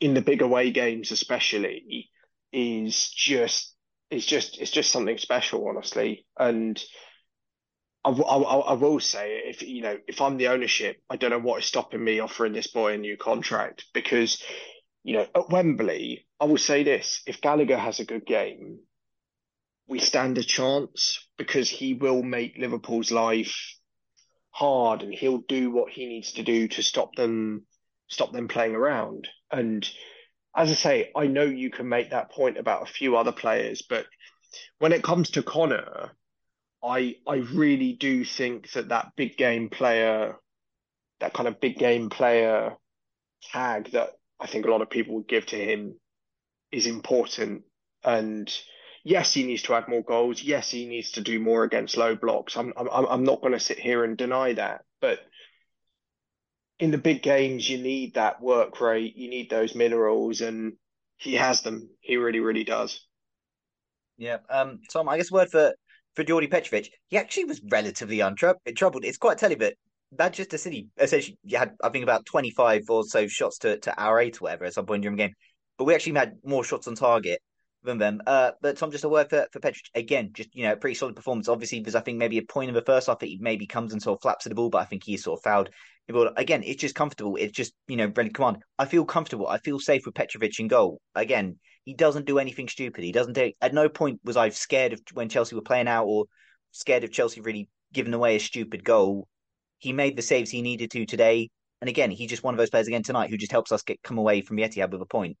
[0.00, 2.10] in the big away games especially,
[2.52, 3.74] is just
[4.10, 6.26] is just it's just something special, honestly.
[6.38, 6.82] And
[8.04, 11.38] I, I, I, will say, if you know, if I'm the ownership, I don't know
[11.38, 14.42] what is stopping me offering this boy a new contract because,
[15.04, 18.78] you know, at Wembley, I will say this: if Gallagher has a good game,
[19.86, 23.74] we stand a chance because he will make Liverpool's life
[24.50, 27.64] hard and he'll do what he needs to do to stop them
[28.08, 29.28] stop them playing around.
[29.50, 29.88] And
[30.58, 33.82] as I say, I know you can make that point about a few other players,
[33.82, 34.06] but
[34.80, 36.10] when it comes to Conor,
[36.82, 40.36] I I really do think that that big game player,
[41.20, 42.76] that kind of big game player
[43.52, 45.94] tag that I think a lot of people would give to him
[46.72, 47.62] is important.
[48.02, 48.52] And
[49.04, 50.42] yes, he needs to add more goals.
[50.42, 52.56] Yes, he needs to do more against low blocks.
[52.56, 55.20] I'm I'm I'm not going to sit here and deny that, but
[56.78, 59.16] in the big games, you need that work rate.
[59.16, 60.74] You need those minerals, and
[61.16, 61.90] he has them.
[62.00, 63.06] He really, really does.
[64.16, 64.38] Yeah.
[64.48, 64.80] Um.
[64.92, 65.74] Tom, I guess word for
[66.14, 66.90] for Djordje Petrovic.
[67.08, 69.04] He actually was relatively untroubled.
[69.04, 69.74] It's quite telling, but
[70.16, 74.20] Manchester City essentially had I think about twenty five or so shots to to our
[74.20, 75.34] eight or whatever at some point during the game,
[75.76, 77.40] but we actually had more shots on target
[77.84, 78.20] than them.
[78.26, 81.16] Uh, but Tom, just a word for, for Petrovic again, just you know, pretty solid
[81.16, 81.48] performance.
[81.48, 83.92] Obviously, there's I think maybe a point in the first half that he maybe comes
[83.92, 85.70] and sort of flaps at the ball, but I think he's sort of fouled.
[86.08, 87.36] Again, it's just comfortable.
[87.36, 88.58] It's just you know, ready command.
[88.78, 89.46] I feel comfortable.
[89.46, 91.00] I feel safe with Petrovic in goal.
[91.14, 93.04] Again, he doesn't do anything stupid.
[93.04, 93.52] He doesn't do.
[93.60, 96.24] At no point was I scared of when Chelsea were playing out or
[96.72, 99.28] scared of Chelsea really giving away a stupid goal.
[99.78, 101.50] He made the saves he needed to today.
[101.80, 104.02] And again, he's just one of those players again tonight who just helps us get
[104.02, 105.36] come away from the Etihad with a point.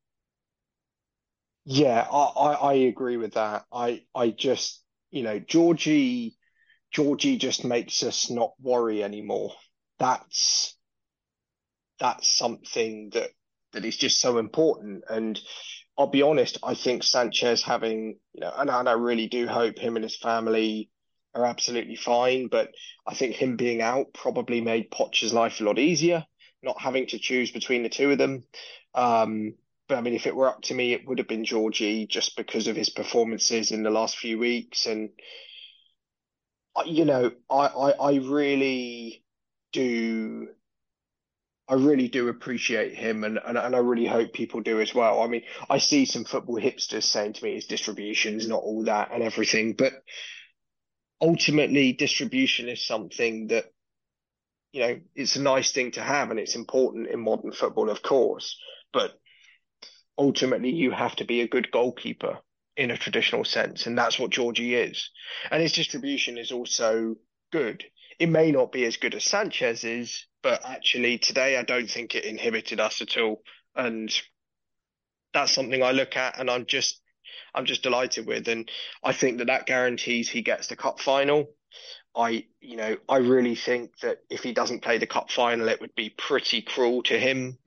[1.64, 3.64] Yeah, I, I agree with that.
[3.72, 6.36] I I just you know Georgie
[6.92, 9.52] Georgie just makes us not worry anymore.
[9.98, 10.74] That's
[12.00, 13.30] that's something that
[13.72, 15.04] that is just so important.
[15.08, 15.38] And
[15.98, 19.78] I'll be honest, I think Sanchez having, you know, and, and I really do hope
[19.78, 20.90] him and his family
[21.34, 22.46] are absolutely fine.
[22.48, 22.70] But
[23.06, 26.24] I think him being out probably made Poch's life a lot easier,
[26.62, 28.44] not having to choose between the two of them.
[28.94, 29.54] Um,
[29.88, 32.36] but I mean, if it were up to me, it would have been Georgie just
[32.36, 34.86] because of his performances in the last few weeks.
[34.86, 35.10] And,
[36.86, 39.22] you know, I, I, I really
[39.72, 40.48] do
[41.68, 45.20] I really do appreciate him, and, and and I really hope people do as well.
[45.22, 48.84] I mean, I see some football hipsters saying to me his distribution is not all
[48.84, 49.92] that and everything, but
[51.20, 53.66] ultimately, distribution is something that
[54.72, 58.02] you know it's a nice thing to have, and it's important in modern football, of
[58.02, 58.56] course.
[58.90, 59.12] But
[60.16, 62.38] ultimately, you have to be a good goalkeeper
[62.78, 65.10] in a traditional sense, and that's what Georgie is.
[65.50, 67.16] And his distribution is also
[67.52, 67.84] good.
[68.18, 72.24] It may not be as good as Sanchez's, but actually today I don't think it
[72.24, 73.42] inhibited us at all,
[73.76, 74.10] and
[75.32, 77.00] that's something I look at, and I'm just
[77.54, 78.70] I'm just delighted with, and
[79.02, 81.50] I think that that guarantees he gets the cup final.
[82.16, 85.80] I you know I really think that if he doesn't play the cup final, it
[85.80, 87.58] would be pretty cruel to him,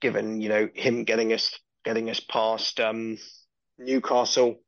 [0.00, 3.18] given you know him getting us getting us past um,
[3.78, 4.60] Newcastle,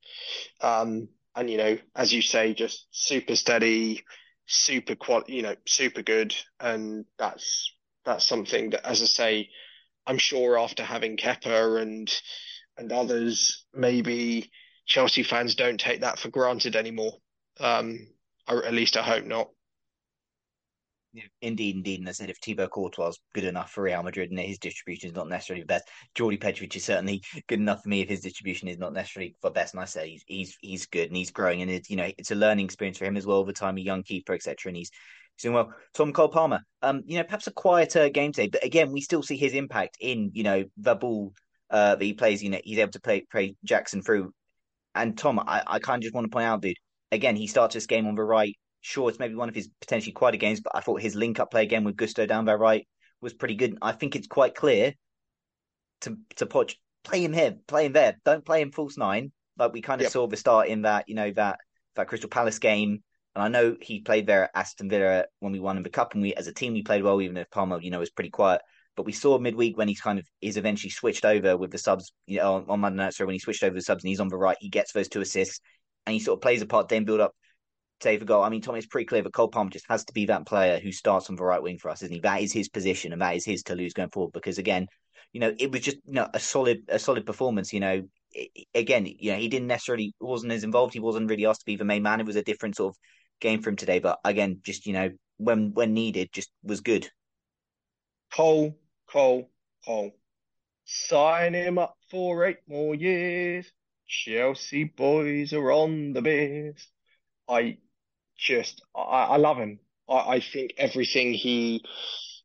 [0.60, 4.04] um, and you know as you say, just super steady
[4.46, 7.72] super qual, you know, super good, and that's
[8.04, 9.48] that's something that, as I say,
[10.06, 12.12] I'm sure after having Kepa and
[12.76, 14.50] and others, maybe
[14.86, 17.18] Chelsea fans don't take that for granted anymore.
[17.60, 18.08] Um,
[18.48, 19.48] or at least I hope not.
[21.42, 22.00] Indeed, indeed.
[22.00, 25.10] And I said if Thibaut Courtois is good enough for Real Madrid and his distribution
[25.10, 28.20] is not necessarily the best, Djordje Petrovic is certainly good enough for me if his
[28.20, 29.74] distribution is not necessarily for best.
[29.74, 32.30] And I say he's he's he's good and he's growing and it's you know it's
[32.30, 34.70] a learning experience for him as well over time, a young keeper, etc.
[34.70, 34.90] And he's
[35.38, 35.74] doing well.
[35.92, 39.22] Tom Cole Palmer, um, you know, perhaps a quieter game today, but again, we still
[39.22, 41.34] see his impact in you know the ball
[41.68, 42.42] uh, that he plays.
[42.42, 44.32] You know, he's able to play play Jackson through.
[44.94, 46.76] And Tom, I, I kind of just want to point out, dude,
[47.10, 50.12] again, he starts this game on the right Sure, it's maybe one of his potentially
[50.12, 52.86] quieter games, but I thought his link up play again with Gusto down there right
[53.20, 53.78] was pretty good.
[53.80, 54.94] I think it's quite clear
[56.02, 58.16] to to Poch, play him here, play him there.
[58.24, 59.32] Don't play him false nine.
[59.56, 60.12] Like we kind of yep.
[60.12, 61.60] saw the start in that, you know, that
[61.94, 63.02] that Crystal Palace game.
[63.34, 66.12] And I know he played there at Aston Villa when we won in the cup,
[66.12, 68.30] and we as a team we played well, even if Palmer, you know, was pretty
[68.30, 68.60] quiet.
[68.94, 72.12] But we saw midweek when he's kind of is eventually switched over with the subs,
[72.26, 73.14] you know, on, on Monday night.
[73.14, 75.08] So when he switched over the subs and he's on the right, he gets those
[75.08, 75.60] two assists
[76.04, 77.32] and he sort of plays a part, then build up
[78.02, 78.42] save a goal.
[78.42, 80.78] I mean, Tommy, it's pretty clear that Cole Palmer just has to be that player
[80.78, 82.20] who starts on the right wing for us, isn't he?
[82.20, 84.32] That is his position, and that is his to lose going forward.
[84.32, 84.88] Because again,
[85.32, 87.72] you know, it was just you know a solid a solid performance.
[87.72, 90.92] You know, it, again, you know, he didn't necessarily wasn't as involved.
[90.92, 92.20] He wasn't really asked to be the main man.
[92.20, 92.98] It was a different sort of
[93.40, 93.98] game for him today.
[93.98, 97.08] But again, just you know, when when needed, just was good.
[98.32, 99.50] Cole, Cole,
[99.84, 100.12] Cole.
[100.84, 103.70] Sign him up for eight more years.
[104.08, 106.88] Chelsea boys are on the beers.
[107.48, 107.78] I
[108.42, 109.78] just I, I love him.
[110.08, 111.84] I, I think everything he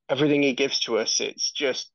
[0.09, 1.91] everything he gives to us, it's just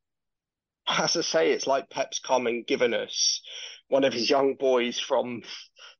[0.88, 3.41] as I say, it's like Pep's come and given us
[3.88, 5.43] one of his young boys from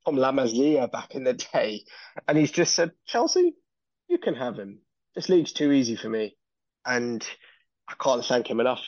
[0.05, 1.85] from La Masia back in the day,
[2.27, 3.55] and he's just said, Chelsea,
[4.09, 4.81] you can have him.
[5.15, 6.37] This league's too easy for me,
[6.85, 7.27] and
[7.89, 8.85] I can't thank him enough.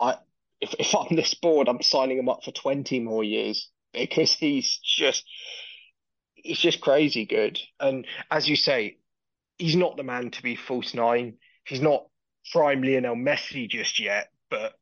[0.00, 0.16] I
[0.60, 4.78] if if I'm this board, I'm signing him up for twenty more years because he's
[4.78, 5.24] just
[6.44, 7.58] he's just crazy good.
[7.80, 8.98] And as you say,
[9.58, 11.38] he's not the man to be false nine.
[11.66, 12.06] He's not
[12.52, 14.74] prime Lionel Messi just yet, but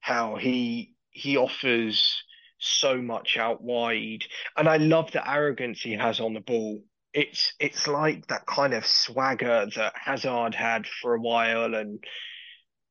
[0.00, 2.22] how he he offers
[2.58, 4.24] so much out wide.
[4.56, 6.82] And I love the arrogance he has on the ball.
[7.12, 12.02] It's it's like that kind of swagger that Hazard had for a while and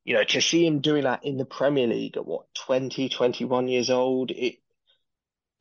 [0.04, 3.68] you know to see him doing that in the Premier League at what 20 21
[3.68, 4.58] years old it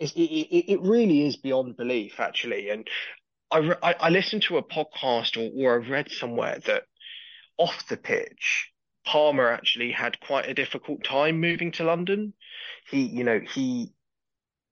[0.00, 2.70] it, it, it really is beyond belief, actually.
[2.70, 2.88] And
[3.50, 6.84] I, I, I listened to a podcast or, or I read somewhere that
[7.58, 8.70] off the pitch,
[9.04, 12.32] Palmer actually had quite a difficult time moving to London.
[12.90, 13.92] He, you know, he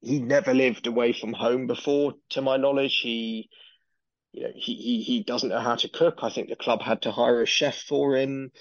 [0.01, 3.01] he never lived away from home before, to my knowledge.
[3.03, 3.51] He,
[4.33, 6.21] you know, he, he he doesn't know how to cook.
[6.23, 8.53] I think the club had to hire a chef for him.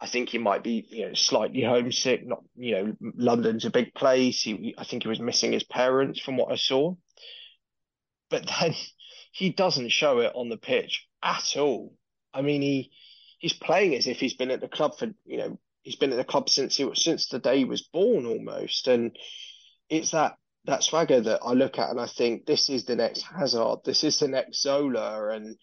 [0.00, 2.26] I think he might be, you know, slightly homesick.
[2.26, 4.42] Not, you know, London's a big place.
[4.42, 6.94] He, I think he was missing his parents from what I saw.
[8.28, 8.74] But then
[9.32, 11.94] he doesn't show it on the pitch at all.
[12.34, 12.90] I mean, he
[13.38, 16.16] he's playing as if he's been at the club for, you know, he's been at
[16.16, 18.88] the club since he was since the day he was born almost.
[18.88, 19.16] And
[19.88, 23.22] it's that that swagger that I look at and I think this is the next
[23.22, 25.56] Hazard, this is the next Zola, and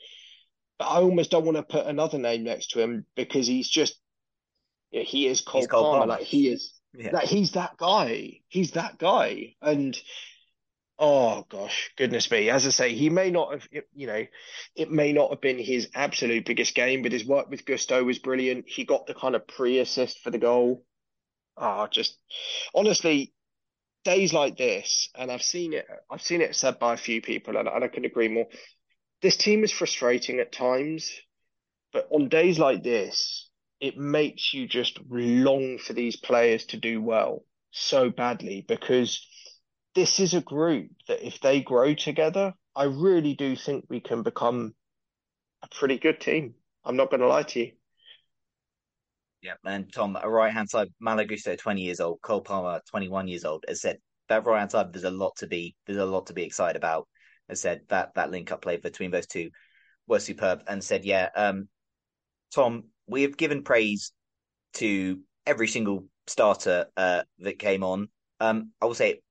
[0.79, 3.99] I almost don't want to put another name next to him because he's just
[5.01, 5.99] he is Cole, Cole Palmer.
[5.99, 6.11] Palmer.
[6.13, 7.11] Like he is yeah.
[7.11, 8.39] like he's that guy.
[8.47, 9.55] He's that guy.
[9.61, 9.99] And
[10.99, 12.49] oh gosh, goodness me.
[12.49, 14.25] As I say, he may not have you know,
[14.75, 18.19] it may not have been his absolute biggest game, but his work with Gusto was
[18.19, 18.65] brilliant.
[18.67, 20.85] He got the kind of pre-assist for the goal.
[21.57, 22.17] Oh, just
[22.73, 23.33] honestly,
[24.03, 27.57] days like this, and I've seen it I've seen it said by a few people
[27.57, 28.47] and, and I can agree more.
[29.21, 31.11] This team is frustrating at times,
[31.93, 33.49] but on days like this,
[33.79, 39.27] it makes you just long for these players to do well so badly because
[39.95, 44.23] this is a group that if they grow together, I really do think we can
[44.23, 44.73] become
[45.61, 46.55] a pretty good team.
[46.83, 47.71] I'm not going to lie to you.
[49.41, 53.27] Yeah, and Tom, a right hand side, Malo Gusto, 20 years old, Cole Palmer, 21
[53.27, 53.97] years old, has said
[54.29, 56.77] that right hand side, there's a lot to be, there's a lot to be excited
[56.77, 57.07] about.
[57.49, 59.49] Has said that that link up play between those two
[60.07, 61.67] was superb, and said, yeah, um,
[62.55, 64.11] Tom, we have given praise
[64.73, 68.07] to every single starter uh, that came on.
[68.39, 69.21] Um, I will say,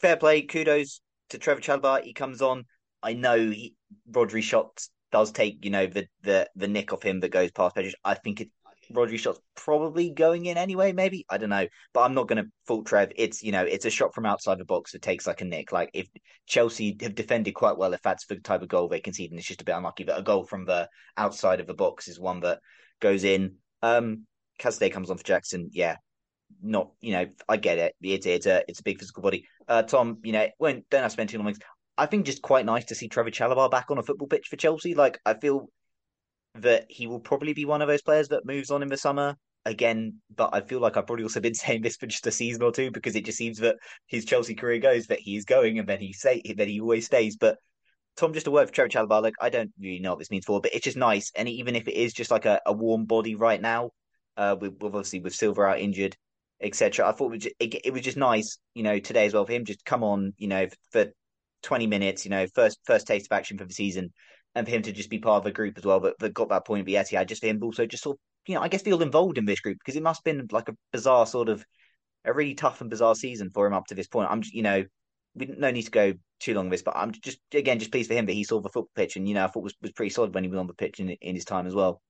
[0.00, 2.02] fair play, kudos to Trevoh Chalobah.
[2.02, 2.64] He comes on.
[3.02, 3.74] I know he,
[4.10, 7.74] Rodri shots does take you know the the the nick off him that goes past
[7.74, 7.92] Pedro.
[8.04, 8.48] I think it
[8.92, 11.24] Rodri shot's probably going in anyway, maybe.
[11.28, 11.66] I don't know.
[11.92, 13.12] But I'm not gonna fault Trev.
[13.16, 15.72] It's you know, it's a shot from outside the box that takes like a nick.
[15.72, 16.08] Like if
[16.46, 19.48] Chelsea have defended quite well, if that's the type of goal they concede, and it's
[19.48, 20.04] just a bit unlucky.
[20.04, 22.60] But a goal from the outside of the box is one that
[23.00, 23.56] goes in.
[23.82, 24.26] Um
[24.60, 25.96] Casadei comes on for Jackson, yeah.
[26.62, 27.94] Not, you know, I get it.
[28.02, 29.46] It's it's a it's a big physical body.
[29.66, 31.54] Uh Tom, you know, when don't have to spend too long.
[31.98, 34.56] I think just quite nice to see Trevoh Chalobah back on a football pitch for
[34.56, 34.94] Chelsea.
[34.94, 35.68] Like I feel
[36.54, 39.36] that he will probably be one of those players that moves on in the summer
[39.64, 40.20] again.
[40.34, 42.72] But I feel like I've probably also been saying this for just a season or
[42.72, 43.76] two because it just seems that
[44.06, 47.06] his Chelsea career goes that he is going and then he say that he always
[47.06, 47.36] stays.
[47.36, 47.58] But
[48.16, 49.22] Tom, just a word for Trevoh Chalobah.
[49.22, 51.30] Like I don't really know what this means for, but it's just nice.
[51.34, 53.90] And even if it is just like a, a warm body right now,
[54.36, 56.16] uh, with, obviously with Silva out injured,
[56.60, 57.08] etc.
[57.08, 59.44] I thought it was, just, it, it was just nice, you know, today as well
[59.44, 61.06] for him just come on, you know, for,
[61.62, 64.12] 20 minutes, you know, first first taste of action for the season,
[64.54, 66.00] and for him to just be part of a group as well.
[66.00, 68.54] But that got that point with Etihad, just for him also just sort of, you
[68.54, 70.76] know, I guess feel involved in this group because it must have been like a
[70.92, 71.64] bizarre sort of
[72.24, 74.30] a really tough and bizarre season for him up to this point.
[74.30, 74.84] I'm just, you know,
[75.34, 78.08] we no need to go too long with this, but I'm just again just pleased
[78.08, 79.92] for him that he saw the football pitch and you know I thought was, was
[79.92, 82.02] pretty solid when he was on the pitch in, in his time as well.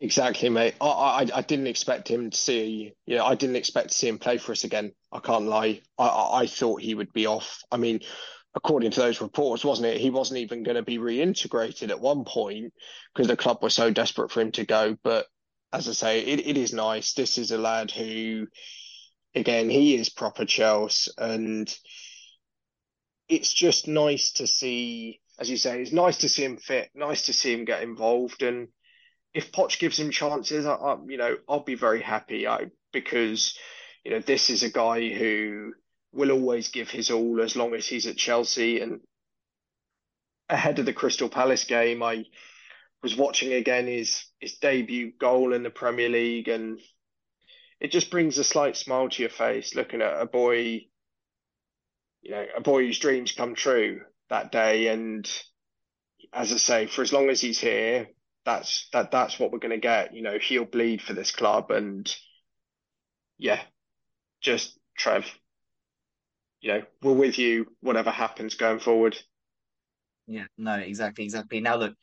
[0.00, 0.74] Exactly, mate.
[0.80, 2.92] I, I I didn't expect him to see.
[3.06, 4.92] You know, I didn't expect to see him play for us again.
[5.12, 5.80] I can't lie.
[5.98, 7.62] I I, I thought he would be off.
[7.70, 8.00] I mean,
[8.54, 10.00] according to those reports, wasn't it?
[10.00, 12.72] He wasn't even going to be reintegrated at one point
[13.12, 14.96] because the club was so desperate for him to go.
[15.02, 15.26] But
[15.72, 17.14] as I say, it, it is nice.
[17.14, 18.46] This is a lad who,
[19.34, 21.74] again, he is proper Chelsea, and
[23.28, 27.26] it's just nice to see, as you say, it's nice to see him fit, nice
[27.26, 28.68] to see him get involved, and
[29.34, 32.46] if Poch gives him chances, I, I you know, I'll be very happy.
[32.46, 33.58] I because
[34.04, 35.72] you know this is a guy who
[36.14, 38.80] will always give his all as long as he's at Chelsea.
[38.80, 39.00] And
[40.48, 42.24] ahead of the Crystal Palace game, I
[43.02, 46.80] was watching again his his debut goal in the Premier League, and
[47.80, 50.86] it just brings a slight smile to your face looking at a boy,
[52.22, 54.00] you know, a boy whose dreams come true
[54.30, 54.88] that day.
[54.88, 55.30] And
[56.32, 58.08] as I say, for as long as he's here,
[58.44, 60.14] that's that that's what we're going to get.
[60.14, 62.14] You know, he'll bleed for this club, and
[63.38, 63.60] yeah,
[64.40, 65.26] just Trev,
[66.64, 69.18] you know, we're with you, whatever happens going forward.
[70.26, 71.60] Yeah, no, exactly, exactly.
[71.60, 71.94] Now, look,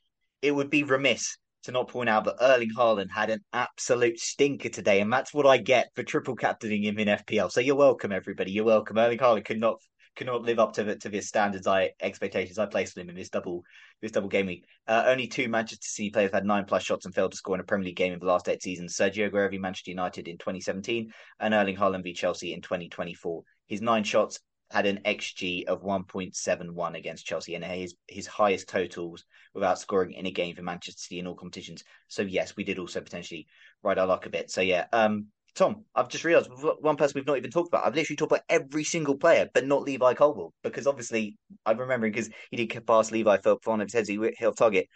[0.43, 4.69] it would be remiss to not point out that Erling Haaland had an absolute stinker
[4.69, 7.51] today, and that's what I get for triple captaining him in FPL.
[7.51, 8.51] So you're welcome, everybody.
[8.51, 8.99] You're welcome.
[8.99, 9.79] Erling Haaland could not
[10.15, 13.09] could not live up to the, to the standards I expectations I placed on him
[13.09, 13.63] in this double
[13.99, 14.65] this double game week.
[14.87, 17.61] Uh, only two Manchester City players had nine plus shots and failed to score in
[17.61, 18.95] a Premier League game in the last eight seasons.
[18.95, 23.41] Sergio Aguero v Manchester United in 2017 and Erling Haaland v Chelsea in 2024.
[23.67, 24.39] His nine shots
[24.71, 30.25] had an XG of 1.71 against Chelsea and his his highest totals without scoring in
[30.25, 31.83] a game for Manchester City in all competitions.
[32.07, 33.47] So yes, we did also potentially
[33.83, 34.49] ride our luck a bit.
[34.49, 36.49] So yeah, um, Tom, I've just realised
[36.79, 37.85] one person we've not even talked about.
[37.85, 42.13] I've literally talked about every single player, but not Levi Colwill, because obviously I'm remembering
[42.13, 44.87] because he did pass Levi for one of his heads, he hit off target.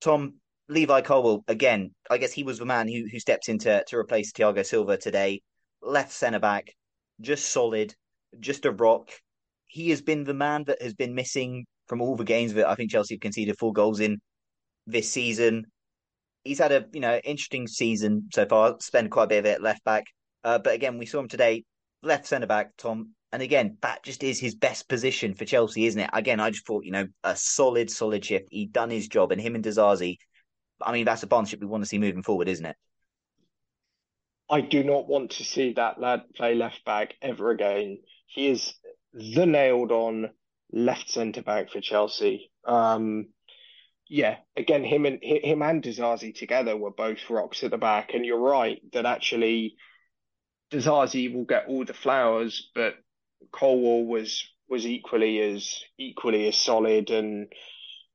[0.00, 0.34] Tom,
[0.68, 3.96] Levi Colwill, again, I guess he was the man who who stepped in to, to
[3.96, 5.42] replace Thiago Silva today.
[5.82, 6.74] Left centre back,
[7.20, 7.94] just solid,
[8.40, 9.10] just a rock.
[9.66, 12.74] He has been the man that has been missing from all the games that I
[12.74, 14.20] think Chelsea have conceded four goals in
[14.86, 15.66] this season.
[16.44, 18.76] He's had a you know interesting season so far.
[18.80, 20.04] Spent quite a bit of it left back,
[20.44, 21.64] uh, but again we saw him today.
[22.02, 23.14] left centre back, Tom.
[23.32, 26.10] And again, that just is his best position for Chelsea, isn't it?
[26.12, 28.46] Again, I just thought, you know, a solid, solid shift.
[28.50, 30.18] He'd done his job, and him and Disasi,
[30.80, 32.76] I mean, that's a partnership we want to see moving forward, isn't it?
[34.50, 37.98] I do not want to see that lad play left back ever again.
[38.34, 38.74] He is
[39.12, 40.30] the nailed on
[40.72, 42.50] left centre back for Chelsea.
[42.64, 43.28] Um,
[44.08, 48.26] yeah, again, him and him and Disasi together were both rocks at the back, and
[48.26, 49.76] you're right that actually
[50.72, 52.96] Disasi will get all the flowers, but
[53.52, 57.52] Colwill was was equally as equally as solid and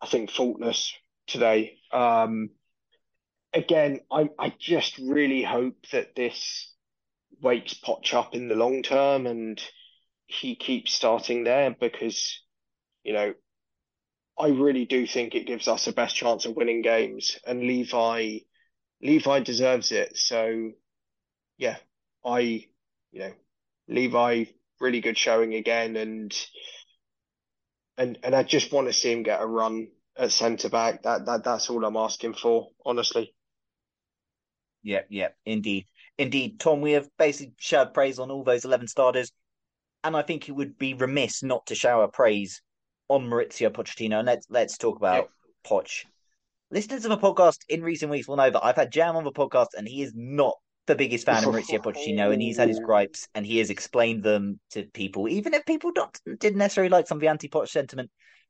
[0.02, 0.94] I think faultless
[1.28, 1.78] today.
[1.94, 2.50] Um,
[3.54, 6.74] again, I I just really hope that this
[7.42, 9.62] wakes Poch up in the long term and
[10.30, 12.42] he keeps starting there because
[13.04, 13.34] you know
[14.40, 18.40] I really do think it gives us the best chance of winning games, and Levi
[19.02, 20.16] Levi deserves it.
[20.18, 20.72] So
[21.58, 21.78] yeah,
[22.24, 22.40] I
[23.12, 23.34] you know
[23.88, 24.46] Levi
[24.80, 26.34] really good showing again, and
[27.98, 31.04] and and I just want to see him get a run at centre back.
[31.04, 33.34] That that that's all I'm asking for, honestly.
[34.84, 36.60] Yeah, yeah, indeed, indeed.
[36.60, 39.34] Tom, we have basically shared praise on all those eleven starters,
[40.04, 42.62] and I think it would be remiss not to shower praise
[43.08, 44.20] on Mauricio Pochettino.
[44.20, 45.30] And let's let's talk about yep.
[45.66, 46.06] Poch.
[46.72, 49.32] Listeners of a podcast in recent weeks will know that I've had Jam on the
[49.32, 52.80] podcast, and he is not the biggest fan of Mauricio Pochettino, and he's had his
[52.86, 57.08] gripes, and he has explained them to people, even if people don't didn't necessarily like
[57.08, 58.10] some of the anti-Poch sentiment.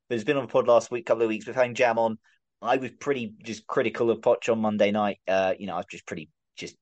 [0.10, 2.18] But has been on the pod last week, couple of weeks with having Jam on.
[2.62, 5.20] I was pretty just critical of Poch on Monday night.
[5.28, 6.76] Uh, you know, I was just pretty just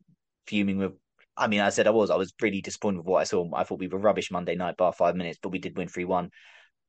[0.48, 0.94] fuming with.
[1.38, 2.10] I mean, I said I was.
[2.10, 3.48] I was really disappointed with what I saw.
[3.54, 6.06] I thought we were rubbish Monday night, bar five minutes, but we did win three
[6.06, 6.32] one.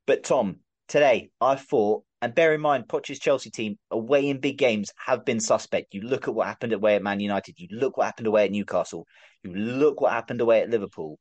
[0.07, 4.57] But Tom, today, I thought, and bear in mind, Poch's Chelsea team away in big
[4.57, 5.95] games have been suspect.
[5.95, 7.59] You look at what happened away at Man United.
[7.59, 9.07] You look what happened away at Newcastle.
[9.43, 11.19] You look what happened away at Liverpool.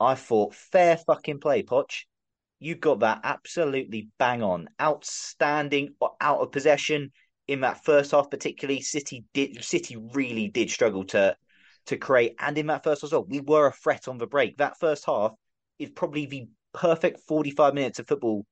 [0.00, 2.04] I thought, fair fucking play, Poch.
[2.58, 4.68] You got that absolutely bang on.
[4.80, 7.12] Outstanding, uh, out of possession
[7.46, 8.80] in that first half, particularly.
[8.80, 11.36] City did City really did struggle to
[11.86, 14.58] to create, and in that first as well, we were a threat on the break.
[14.58, 15.32] That first half
[15.78, 18.44] is probably the perfect forty five minutes of football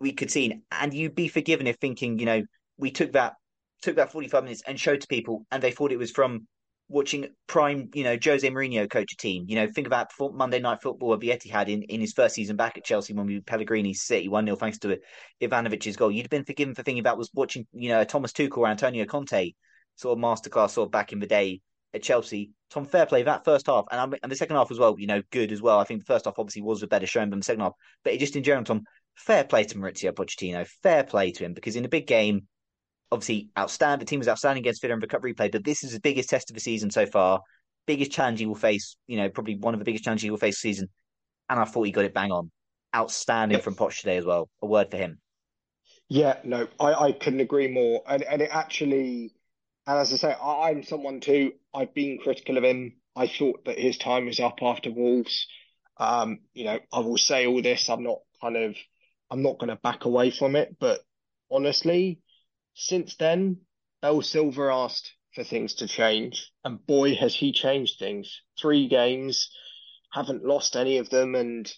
[0.00, 2.42] we could see, and you'd be forgiven if thinking, you know,
[2.78, 3.34] we took that
[3.82, 6.46] took that 45 minutes and showed to people and they thought it was from
[6.88, 9.44] watching prime, you know, Jose Mourinho coach a team.
[9.46, 12.56] You know, think about Monday Night Football at the Etihad in, in his first season
[12.56, 14.98] back at Chelsea when we Pellegrini City 1 0 thanks to
[15.40, 16.10] Ivanovic's goal.
[16.10, 19.04] You'd have been forgiven for thinking that was watching, you know, Thomas Tuchel or Antonio
[19.04, 19.52] Conte
[19.94, 21.60] sort of masterclass sort of back in the day
[21.94, 22.50] at Chelsea.
[22.70, 25.52] Tom Fairplay that first half and, and the second half as well, you know, good
[25.52, 25.78] as well.
[25.78, 27.72] I think the first half obviously was a better showing than the second half,
[28.04, 28.82] but it just in general, Tom,
[29.16, 32.46] fair play to Mauricio Pochettino, fair play to him because in a big game,
[33.10, 34.00] obviously outstanding.
[34.00, 36.30] The team was outstanding against Villa in the cup replay, but this is the biggest
[36.30, 37.40] test of the season so far.
[37.86, 40.38] Biggest challenge he will face, you know, probably one of the biggest challenges he will
[40.38, 40.88] face this season.
[41.48, 42.50] And I thought he got it bang on.
[42.94, 43.64] Outstanding yeah.
[43.64, 44.48] from Poch today as well.
[44.62, 45.18] A word for him.
[46.08, 48.02] Yeah, no, I, I couldn't agree more.
[48.06, 49.32] And and it actually,
[49.90, 51.54] and as I say, I, I'm someone too.
[51.74, 52.92] I've been critical of him.
[53.16, 55.48] I thought that his time was up after Wolves.
[55.96, 57.90] Um, you know, I will say all this.
[57.90, 58.76] I'm not kind of
[59.32, 60.76] I'm not going to back away from it.
[60.78, 61.00] But
[61.50, 62.20] honestly,
[62.74, 63.62] since then,
[64.00, 68.42] Bill Silver asked for things to change, and boy, has he changed things.
[68.60, 69.50] Three games,
[70.12, 71.68] haven't lost any of them, and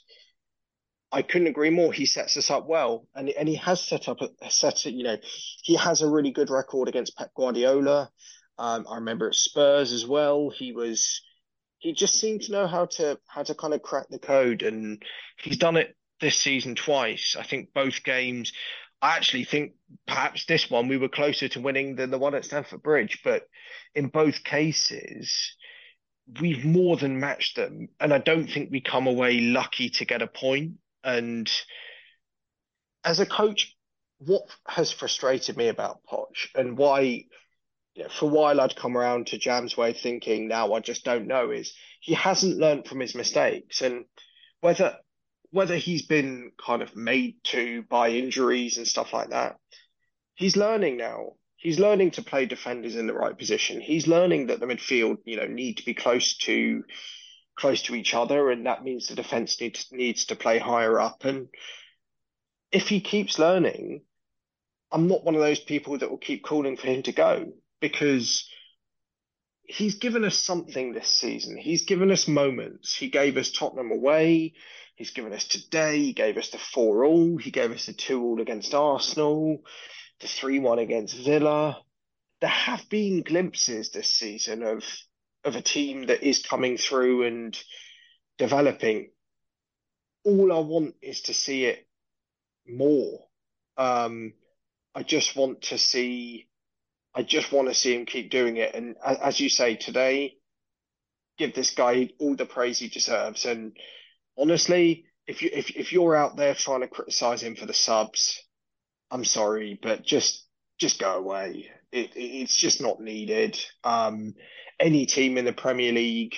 [1.13, 1.93] I couldn't agree more.
[1.93, 4.85] He sets us up well, and and he has set up a set.
[4.87, 5.17] You know,
[5.63, 8.11] he has a really good record against Pep Guardiola.
[8.59, 10.51] Um, I remember at Spurs as well.
[10.51, 11.21] He was
[11.79, 15.03] he just seemed to know how to how to kind of crack the code, and
[15.37, 17.37] he's done it this season twice.
[17.39, 18.53] I think both games.
[19.03, 19.73] I actually think
[20.07, 23.49] perhaps this one we were closer to winning than the one at Stamford Bridge, but
[23.97, 25.57] in both cases,
[26.41, 27.89] we've more than matched them.
[27.99, 30.75] And I don't think we come away lucky to get a point.
[31.05, 31.51] And
[33.05, 33.75] as a coach,
[34.19, 37.25] what has frustrated me about Poch and why,
[37.95, 41.05] you know, for a while I'd come around to Jam's way thinking, now I just
[41.05, 43.83] don't know, is he hasn't learned from his mistakes.
[43.83, 44.05] And
[44.61, 44.97] whether
[45.51, 49.57] whether he's been kind of made to by injuries and stuff like that,
[50.35, 51.33] he's learning now.
[51.57, 53.81] He's learning to play defenders in the right position.
[53.81, 56.83] He's learning that the midfield, you know, need to be close to
[57.57, 61.25] close to each other, and that means the defense needs needs to play higher up.
[61.25, 61.49] And
[62.71, 64.03] if he keeps learning,
[64.91, 68.49] I'm not one of those people that will keep calling for him to go because
[69.65, 71.57] he's given us something this season.
[71.57, 72.95] He's given us moments.
[72.95, 74.55] He gave us Tottenham away.
[74.97, 75.99] He's given us today.
[75.99, 77.37] He gave us the four all.
[77.39, 79.63] He gave us the two all against Arsenal,
[80.21, 81.81] the three one against Villa.
[82.41, 84.85] There have been glimpses this season of
[85.45, 87.59] of a team that is coming through and
[88.39, 89.11] developing.
[90.25, 91.87] All I want is to see it
[92.67, 93.21] more.
[93.77, 94.35] Um,
[94.95, 96.49] I just want to see,
[97.15, 98.75] I just want to see him keep doing it.
[98.75, 100.37] And as you say today,
[101.39, 103.45] give this guy all the praise he deserves.
[103.45, 103.77] And
[104.39, 108.43] honestly, if you if if you're out there trying to criticize him for the subs,
[109.11, 110.47] I'm sorry, but just
[110.79, 111.71] just go away.
[111.93, 113.59] It, it's just not needed.
[113.85, 114.35] Um,
[114.83, 116.35] any team in the Premier League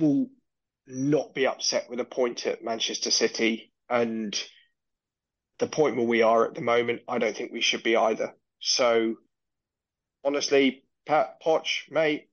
[0.00, 0.26] will
[0.86, 4.38] not be upset with a point at Manchester City, and
[5.58, 8.34] the point where we are at the moment, I don't think we should be either.
[8.58, 9.14] So,
[10.24, 12.28] honestly, Pat Poch, mate,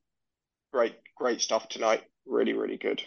[0.74, 2.04] great, great stuff tonight.
[2.26, 3.02] Really, really good.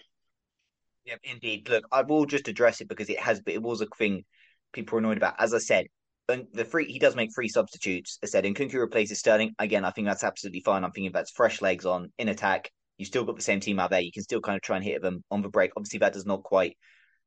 [1.04, 1.68] Yeah, indeed.
[1.68, 4.24] Look, I will just address it because it has, but it was a thing
[4.72, 5.34] people were annoyed about.
[5.38, 5.86] As I said,
[6.28, 8.18] the free he does make free substitutes.
[8.22, 9.84] I said, and Nkunku replaces Sterling again.
[9.84, 10.84] I think that's absolutely fine.
[10.84, 12.70] I'm thinking that's fresh legs on in attack.
[12.98, 14.00] You still got the same team out there.
[14.00, 15.72] You can still kind of try and hit them on the break.
[15.76, 16.76] Obviously, that does not quite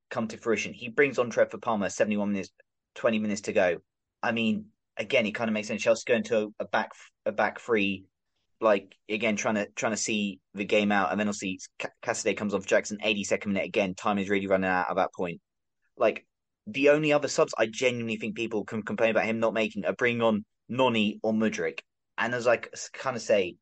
[0.10, 0.74] come to fruition.
[0.74, 2.50] He brings on Trevor Palmer, 71 minutes,
[2.96, 3.78] 20 minutes to go.
[4.22, 4.66] I mean,
[4.98, 5.82] again, it kind of makes sense.
[5.82, 6.92] Chelsea going to a back
[7.26, 8.06] a back free
[8.62, 11.60] like again trying to trying to see the game out, and then obviously
[12.04, 13.96] Casadei comes on for Jackson, 82nd minute again.
[13.96, 15.40] Time is really running out at that point.
[15.98, 16.26] Like
[16.68, 19.94] the only other subs I genuinely think people can complain about him not making are
[19.94, 21.80] bringing on Noni or Mudryk.
[22.18, 22.58] And as I
[22.94, 23.56] kind of say,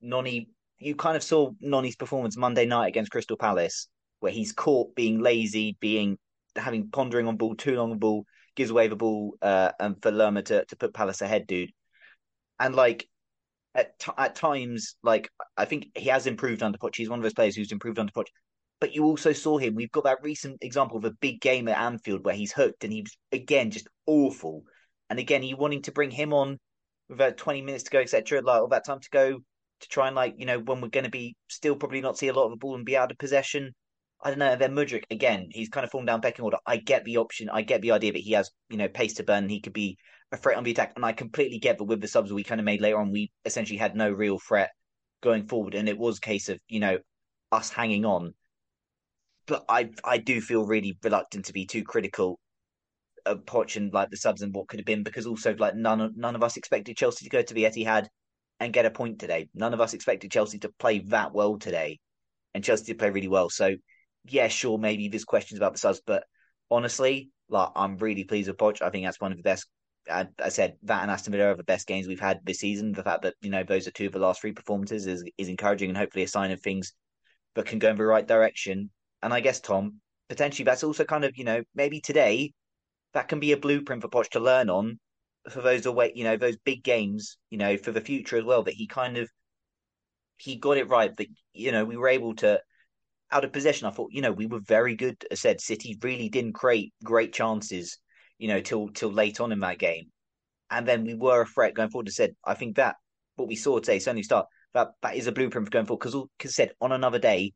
[0.00, 3.88] Noni, you kind of saw Noni's performance Monday night against Crystal Palace,
[4.20, 6.18] where he's caught being lazy, being
[6.54, 8.24] having pondering on ball, too long on ball,
[8.54, 11.70] gives away the ball, uh, and for Lerma to, to put Palace ahead, dude.
[12.58, 13.08] And like
[13.74, 16.96] at t- at times, like I think he has improved under Poch.
[16.96, 18.28] He's one of those players who's improved under Poch.
[18.80, 19.74] But you also saw him.
[19.74, 22.92] We've got that recent example of a big game at Anfield where he's hooked and
[22.92, 24.64] he was again just awful.
[25.08, 26.58] And again, you wanting to bring him on
[27.08, 28.42] with about twenty minutes to go, etc.
[28.42, 29.38] Like all that time to go
[29.80, 32.28] to try and like you know when we're going to be still probably not see
[32.28, 33.74] a lot of the ball and be out of possession.
[34.22, 34.52] I don't know.
[34.52, 36.58] And then Mudryk again, he's kind of fallen down pecking order.
[36.66, 37.48] I get the option.
[37.50, 39.48] I get the idea that he has you know pace to burn.
[39.48, 39.98] He could be
[40.32, 40.92] a threat on the attack.
[40.96, 43.30] And I completely get that with the subs we kind of made later on, we
[43.44, 44.70] essentially had no real threat
[45.22, 45.74] going forward.
[45.74, 46.98] And it was a case of, you know,
[47.52, 48.34] us hanging on.
[49.46, 52.38] But I I do feel really reluctant to be too critical
[53.24, 56.00] of Poch and like the subs and what could have been because also like none
[56.00, 58.06] of none of us expected Chelsea to go to the Etihad
[58.60, 59.48] and get a point today.
[59.54, 61.98] None of us expected Chelsea to play that well today.
[62.54, 63.50] And Chelsea did play really well.
[63.50, 63.74] So
[64.24, 66.24] yeah, sure, maybe there's questions about the subs, but
[66.70, 68.82] honestly, like I'm really pleased with Poch.
[68.82, 69.68] I think that's one of the best
[70.10, 72.92] I, said that and Aston Villa are the best games we've had this season.
[72.92, 75.48] The fact that you know those are two of the last three performances is is
[75.48, 76.92] encouraging and hopefully a sign of things
[77.54, 78.90] that can go in the right direction.
[79.22, 82.52] And I guess Tom potentially that's also kind of you know maybe today
[83.14, 84.98] that can be a blueprint for Poch to learn on
[85.48, 88.62] for those away you know those big games you know for the future as well.
[88.62, 89.28] That he kind of
[90.38, 91.16] he got it right.
[91.16, 92.60] That you know we were able to
[93.32, 93.86] out of possession.
[93.86, 95.16] I thought you know we were very good.
[95.30, 97.98] I said City really didn't create great chances
[98.38, 100.10] you know, till till late on in that game.
[100.70, 102.08] And then we were a threat going forward.
[102.08, 102.96] I said, I think that
[103.36, 106.00] what we saw today, certainly start, that that is a blueprint for going forward.
[106.00, 107.52] Because, because said on another day,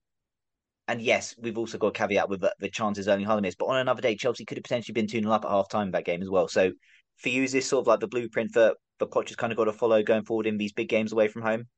[0.89, 3.67] and yes, we've also got a caveat with the, the chances only hardly missed, but
[3.67, 6.05] on another day, Chelsea could have potentially been 2 0 up at half time that
[6.05, 6.49] game as well.
[6.49, 6.73] So
[7.19, 9.57] for you, is this sort of like the blueprint for, for Poch has kind of
[9.57, 11.69] got to follow going forward in these big games away from home?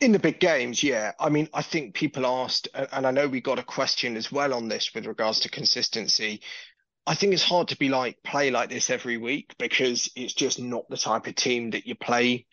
[0.00, 1.12] In the big games, yeah.
[1.20, 4.52] I mean, I think people asked, and I know we got a question as well
[4.52, 6.42] on this with regards to consistency.
[7.06, 10.58] I think it's hard to be like play like this every week because it's just
[10.58, 12.46] not the type of team that you play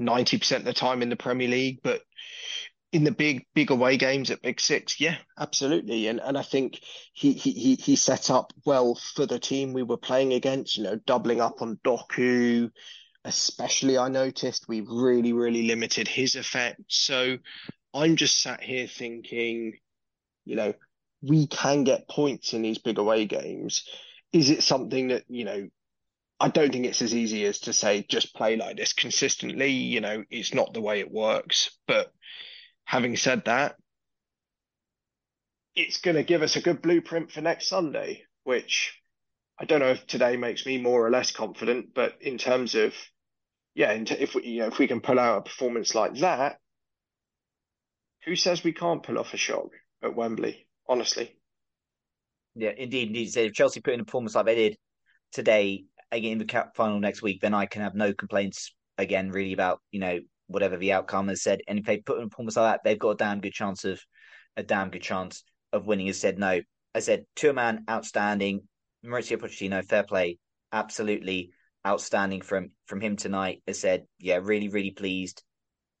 [0.00, 1.80] 90% of the time in the Premier League.
[1.82, 2.02] But
[2.92, 6.06] in the big big away games at Big Six, yeah, absolutely.
[6.08, 6.80] And and I think
[7.12, 10.96] he he he set up well for the team we were playing against, you know,
[11.06, 12.70] doubling up on Doku.
[13.24, 16.80] Especially I noticed we really, really limited his effect.
[16.86, 17.36] So
[17.92, 19.74] I'm just sat here thinking,
[20.44, 20.72] you know,
[21.20, 23.84] we can get points in these big away games.
[24.32, 25.68] Is it something that, you know,
[26.40, 29.72] I don't think it's as easy as to say just play like this consistently.
[29.72, 31.76] You know, it's not the way it works.
[31.86, 32.12] But
[32.88, 33.76] having said that,
[35.76, 38.98] it's going to give us a good blueprint for next Sunday, which
[39.60, 41.90] I don't know if today makes me more or less confident.
[41.94, 42.94] But in terms of,
[43.74, 46.56] yeah, if we, you know, if we can pull out a performance like that,
[48.24, 49.68] who says we can't pull off a shock
[50.02, 50.66] at Wembley?
[50.88, 51.36] honestly.
[52.54, 53.30] Yeah, indeed, indeed.
[53.30, 54.78] So if Chelsea put in a performance like they did
[55.32, 59.30] today, again in the cup final next week, then I can have no complaints again,
[59.30, 61.60] really, about you know whatever the outcome has said.
[61.68, 63.84] And if they put in a performance like that, they've got a damn good chance
[63.84, 64.00] of
[64.56, 66.08] a damn good chance of winning.
[66.08, 66.60] Has said no.
[66.94, 68.62] I said to a man outstanding.
[69.06, 70.38] Mauricio Pochettino, fair play,
[70.72, 71.50] absolutely
[71.86, 73.62] outstanding from from him tonight.
[73.68, 75.42] Has said, yeah, really, really pleased.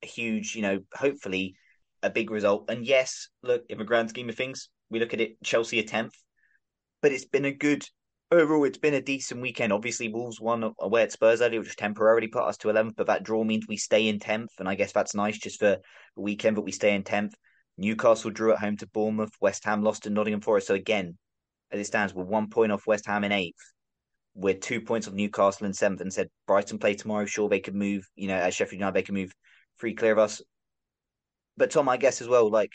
[0.02, 1.54] A huge, you know, hopefully
[2.02, 2.70] a big result.
[2.70, 5.84] And yes, look, in the grand scheme of things, we look at it, Chelsea a
[5.84, 6.14] tenth,
[7.02, 7.84] but it's been a good
[8.30, 8.64] overall.
[8.64, 9.72] It's been a decent weekend.
[9.72, 13.22] Obviously, Wolves won away at Spurs earlier, which temporarily put us to eleventh, but that
[13.22, 15.78] draw means we stay in tenth, and I guess that's nice just for
[16.16, 16.56] the weekend.
[16.56, 17.34] But we stay in tenth.
[17.76, 19.32] Newcastle drew at home to Bournemouth.
[19.40, 20.66] West Ham lost to Nottingham Forest.
[20.66, 21.16] So again,
[21.70, 23.72] as it stands, we're one point off West Ham in eighth.
[24.34, 27.26] We're two points of Newcastle in seventh, and said Brighton play tomorrow.
[27.26, 28.08] Sure, they could move.
[28.14, 29.32] You know, as Sheffield United, they can move
[29.76, 30.42] free clear of us.
[31.56, 32.70] But Tom, I guess as well, like,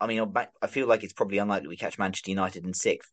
[0.00, 3.10] I mean, I feel like it's probably unlikely we catch Manchester United in sixth.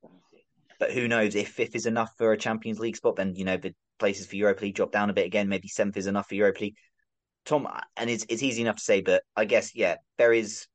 [0.82, 3.16] But who knows if fifth is enough for a Champions League spot?
[3.16, 5.48] Then you know the places for Europa League drop down a bit again.
[5.48, 6.76] Maybe seventh is enough for Europa League.
[7.46, 10.66] Tom, and it's it's easy enough to say, but I guess yeah, there is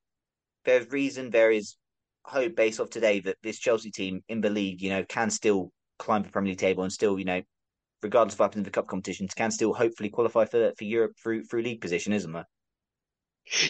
[0.64, 1.74] there's reason, there is
[2.22, 5.72] hope based off today that this Chelsea team in the league, you know, can still
[5.98, 7.42] climb the Premier League table and still, you know,
[8.00, 11.16] regardless of what happens in the cup competitions, can still hopefully qualify for for Europe
[11.20, 12.46] through through league position, isn't there?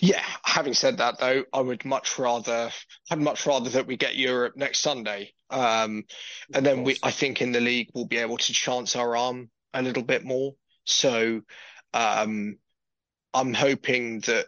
[0.01, 2.71] Yeah, having said that though, I would much rather
[3.11, 5.33] I'd much rather that we get Europe next Sunday.
[5.51, 6.05] Um,
[6.55, 9.51] and then we I think in the league we'll be able to chance our arm
[9.75, 10.55] a little bit more.
[10.85, 11.43] So
[11.93, 12.57] um,
[13.35, 14.47] I'm hoping that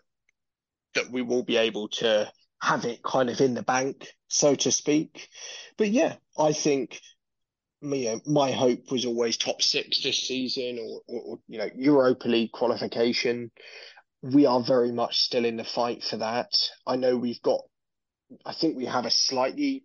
[0.95, 4.73] that we will be able to have it kind of in the bank, so to
[4.73, 5.29] speak.
[5.77, 6.99] But yeah, I think
[7.81, 11.69] you know, my hope was always top six this season or, or, or, you know
[11.77, 13.51] Europa League qualification.
[14.23, 16.53] We are very much still in the fight for that.
[16.87, 17.61] I know we've got,
[18.45, 19.85] I think we have a slightly,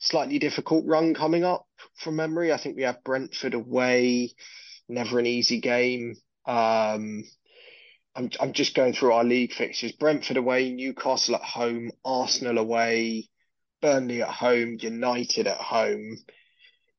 [0.00, 2.52] slightly difficult run coming up from memory.
[2.52, 4.32] I think we have Brentford away,
[4.88, 6.16] never an easy game.
[6.46, 7.24] Um,
[8.16, 13.28] I'm I'm just going through our league fixtures: Brentford away, Newcastle at home, Arsenal away,
[13.80, 16.16] Burnley at home, United at home.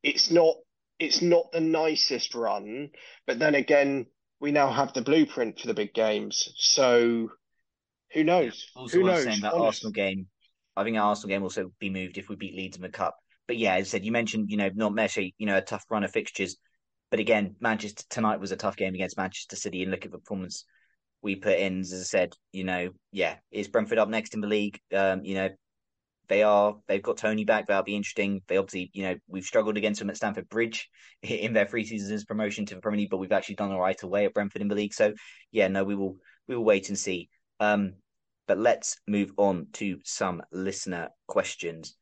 [0.02, 0.56] It's not
[0.98, 2.92] it's not the nicest run,
[3.28, 4.06] but then again,
[4.40, 6.54] we now have the blueprint for the big games.
[6.58, 7.30] So
[8.14, 8.68] who knows?
[8.76, 9.24] Also, who knows?
[9.24, 9.66] Saying that Honest.
[9.66, 10.28] Arsenal game,
[10.76, 12.90] I think our Arsenal game will also be moved if we beat Leeds in the
[12.90, 13.16] cup.
[13.48, 15.86] But yeah, as I said, you mentioned you know not Messi, you know a tough
[15.90, 16.58] run of fixtures.
[17.12, 20.20] But again, Manchester tonight was a tough game against Manchester City, and look at the
[20.20, 20.66] performance
[21.22, 24.48] we put in, as I said, you know, yeah, is Brentford up next in the
[24.48, 24.80] league?
[24.96, 25.50] Um, you know,
[26.30, 26.78] they are.
[26.88, 27.68] They've got Toney back.
[27.68, 28.42] That'll be interesting.
[28.48, 30.90] They obviously, you know, we've struggled against them at Stamford Bridge
[31.24, 34.02] in their three seasons promotion to the Premier League, but we've actually done all right
[34.02, 34.94] away at Brentford in the league.
[34.94, 35.14] So
[35.52, 36.18] yeah, no, we will
[36.48, 37.30] we will wait and see.
[37.60, 37.96] Um,
[38.48, 41.96] but let's move on to some listener questions.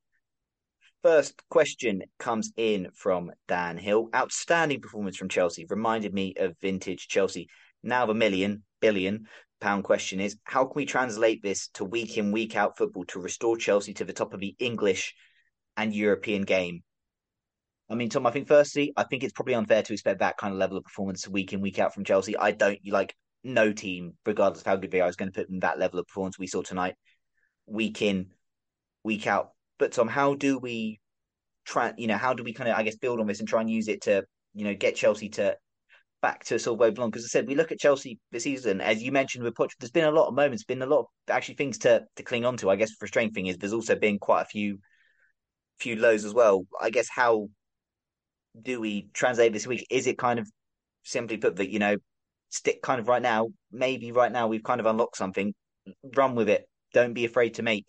[1.03, 4.09] First question comes in from Dan Hill.
[4.15, 5.65] Outstanding performance from Chelsea.
[5.69, 7.47] Reminded me of vintage Chelsea.
[7.83, 9.25] Now the million, billion
[9.59, 13.19] pound question is how can we translate this to week in, week out football to
[13.19, 15.15] restore Chelsea to the top of the English
[15.75, 16.83] and European game?
[17.89, 20.53] I mean, Tom, I think firstly, I think it's probably unfair to expect that kind
[20.53, 22.35] of level of performance week in, week out from Chelsea.
[22.35, 25.49] I don't like no team, regardless of how good they are, is going to put
[25.49, 26.95] in that level of performance we saw tonight,
[27.65, 28.27] week in,
[29.03, 29.51] week out.
[29.79, 30.99] But Tom, how do we
[31.65, 31.93] try?
[31.97, 33.69] You know, how do we kind of, I guess, build on this and try and
[33.69, 35.55] use it to, you know, get Chelsea to
[36.21, 37.09] back to where belong.
[37.09, 39.91] Because I said we look at Chelsea this season, as you mentioned with Poch, there's
[39.91, 42.57] been a lot of moments, been a lot of actually things to to cling on
[42.57, 42.69] to.
[42.69, 44.79] I guess the frustrating thing is there's also been quite a few
[45.79, 46.65] few lows as well.
[46.81, 47.49] I guess how
[48.59, 49.85] do we translate this week?
[49.89, 50.49] Is it kind of
[51.03, 51.97] simply put that you know
[52.49, 53.49] stick kind of right now?
[53.71, 55.53] Maybe right now we've kind of unlocked something.
[56.15, 56.67] Run with it.
[56.93, 57.85] Don't be afraid to make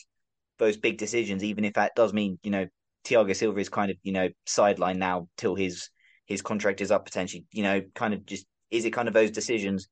[0.59, 2.67] those big decisions, even if that does mean you know
[3.05, 5.89] Thiago Silva is kind of you know sidelined now till his
[6.29, 7.45] his contract is up potentially.
[7.51, 9.89] You know, kind of just is it kind of those decisions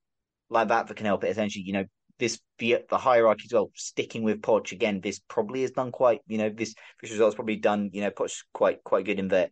[0.50, 1.64] like that that can help it essentially?
[1.64, 1.84] You know,
[2.18, 3.70] this the, the hierarchy as well.
[3.74, 6.20] Sticking with Poch again, this probably has done quite.
[6.28, 7.90] You know, this this result's probably done.
[7.92, 9.48] You know, Poch quite quite good in their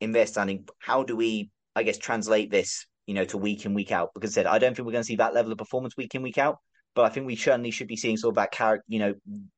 [0.00, 0.68] in their standing.
[0.78, 2.86] How do we, I guess, translate this?
[3.06, 5.02] You know, to week in week out because I said I don't think we're going
[5.02, 6.58] to see that level of performance week in week out.
[6.94, 9.14] But I think we certainly should be seeing sort of that character, you know,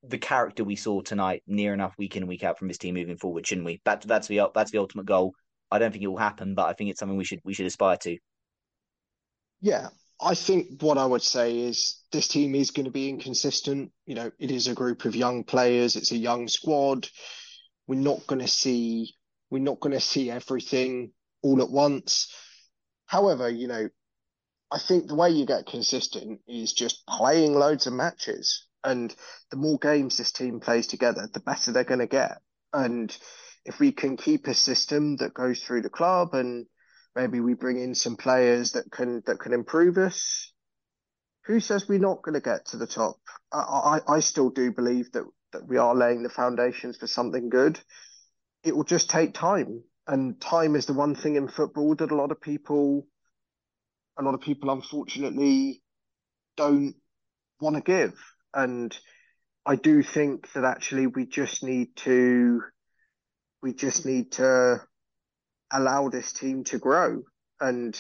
[0.07, 3.17] the character we saw tonight near enough week in week out from this team moving
[3.17, 3.81] forward, shouldn't we?
[3.85, 5.33] That, that's the that's the ultimate goal.
[5.73, 7.67] I don't think it will happen, but I think it's something we should we should
[7.67, 8.19] aspire to.
[9.61, 9.89] Yeah,
[10.21, 13.91] I think what I would say is this team is going to be inconsistent.
[14.07, 15.97] You know, it is a group of young players.
[15.97, 17.09] It's a young squad.
[17.87, 19.15] We're not going to see
[19.51, 21.13] we're not going to see everything
[21.43, 22.35] all at once.
[23.07, 23.89] However, you know,
[24.71, 28.67] I think the way you get consistent is just playing loads of matches.
[28.85, 29.15] And
[29.51, 32.41] the more games this team plays together, the better they're going to get.
[32.73, 33.17] And
[33.65, 36.67] if we can keep a system that goes through the club and
[37.15, 40.53] maybe we bring in some players that can that can improve us,
[41.47, 43.17] who says we're not going to get to the top?
[43.53, 47.49] I, I, I still do believe that that we are laying the foundations for something
[47.51, 47.79] good.
[48.65, 52.17] It will just take time, and time is the one thing in football that a
[52.17, 53.07] lot of people,
[54.19, 55.83] a lot of people, unfortunately,
[56.57, 56.95] don't
[57.61, 58.15] want to give.
[58.55, 58.97] And
[59.65, 62.63] I do think that actually we just need to
[63.63, 64.83] we just need to
[65.73, 67.23] allow this team to grow
[67.61, 67.99] and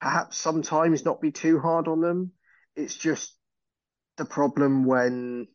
[0.00, 2.32] perhaps sometimes not be too hard on them.
[2.74, 3.32] It's just
[4.16, 5.46] the problem when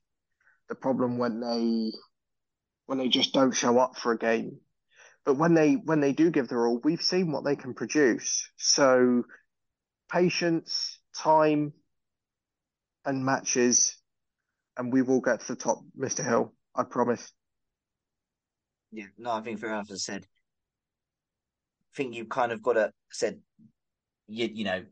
[0.69, 1.91] the problem when they
[2.85, 4.59] when they just don't show up for a game.
[5.25, 8.49] But when they when they do give their all, we've seen what they can produce.
[8.55, 9.23] So
[10.09, 11.73] patience, time,
[13.05, 13.97] and matches,
[14.77, 16.23] and we will get to the top, Mr.
[16.23, 16.53] Hill.
[16.75, 17.33] I promise.
[18.91, 23.39] Yeah, no, I think I said, I think you've kind of got to said,
[24.27, 24.83] you you know,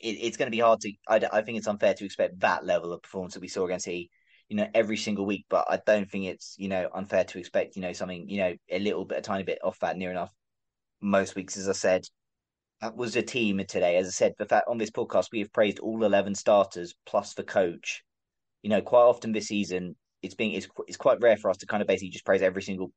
[0.00, 0.92] it, it's going to be hard to.
[1.08, 3.86] I, I think it's unfair to expect that level of performance that we saw against
[3.86, 4.08] the
[4.48, 5.44] you know, every single week.
[5.48, 8.54] But I don't think it's, you know, unfair to expect, you know, something, you know,
[8.70, 10.32] a little bit, a tiny bit off that near enough
[11.00, 11.56] most weeks.
[11.56, 12.04] As I said,
[12.80, 13.96] that was a team today.
[13.96, 17.34] As I said, the fact on this podcast, we have praised all 11 starters plus
[17.34, 18.02] the coach.
[18.62, 21.66] You know, quite often this season, it's being, it's, it's quite rare for us to
[21.66, 22.90] kind of basically just praise every single,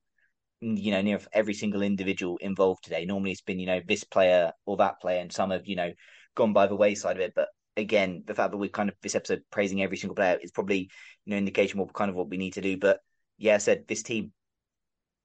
[0.62, 3.05] you know, near every single individual involved today.
[3.05, 5.91] Normally it's been, you know, this player or that player, and some have, you know,
[6.36, 7.34] gone by the wayside of it.
[7.36, 10.51] But again, the fact that we're kind of this episode praising every single player is
[10.51, 10.89] probably
[11.26, 12.78] you know indication of kind of what we need to do.
[12.78, 12.99] But
[13.38, 14.32] yeah, I said this team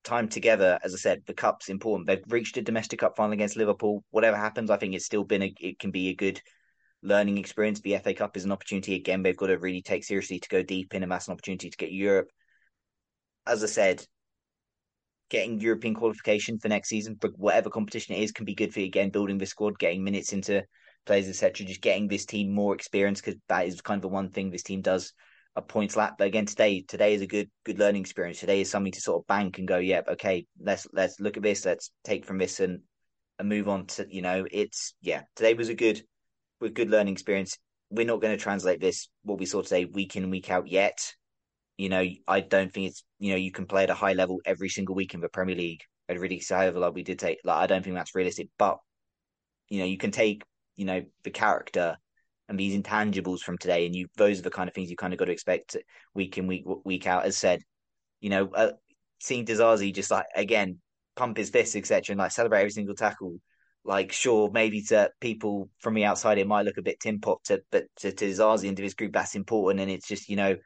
[0.04, 2.06] time together, as I said, the cup's important.
[2.06, 4.04] They've reached a domestic cup final against Liverpool.
[4.10, 6.40] Whatever happens, I think it's still been a it can be a good
[7.02, 7.80] learning experience.
[7.80, 9.22] The FA Cup is an opportunity again.
[9.22, 11.76] They've got to really take seriously to go deep in, and that's an opportunity to
[11.76, 12.28] get Europe.
[13.46, 14.04] As I said,
[15.28, 18.80] getting European qualification for next season, but whatever competition it is, can be good for
[18.80, 19.10] you again.
[19.10, 20.62] Building the squad, getting minutes into
[21.06, 21.66] players, etc.
[21.66, 24.62] Just getting this team more experience because that is kind of the one thing this
[24.62, 25.12] team does
[25.56, 26.16] a points lap.
[26.18, 28.40] But again, today today is a good good learning experience.
[28.40, 31.42] Today is something to sort of bank and go, yeah, okay, let's let's look at
[31.42, 32.80] this, let's take from this and
[33.38, 36.02] and move on to you know, it's yeah, today was a good
[36.60, 37.58] with good learning experience.
[37.90, 41.14] We're not going to translate this what we saw today week in week out yet.
[41.76, 44.40] You know, I don't think it's you know you can play at a high level
[44.44, 45.82] every single week in the Premier League.
[46.08, 48.78] I'd really however like we did take like I don't think that's realistic, but
[49.68, 50.44] you know you can take
[50.76, 51.96] you know the character
[52.48, 55.12] and these intangibles from today, and you those are the kind of things you kind
[55.12, 55.76] of got to expect
[56.14, 57.24] week in week week out.
[57.24, 57.62] As said,
[58.20, 58.72] you know, uh,
[59.20, 60.78] seeing Disasi just like again
[61.16, 63.38] pump his fists, etc., and like celebrate every single tackle.
[63.84, 67.38] Like, sure, maybe to people from the outside it might look a bit tin pot,
[67.44, 69.80] to, but to, to and to his group, that's important.
[69.80, 70.56] And it's just you know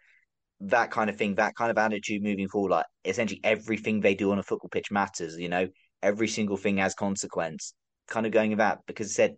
[0.61, 2.71] that kind of thing, that kind of attitude moving forward.
[2.71, 5.37] Like, essentially everything they do on a football pitch matters.
[5.39, 5.69] You know,
[6.03, 7.75] every single thing has consequence.
[8.09, 9.37] Kind of going that because said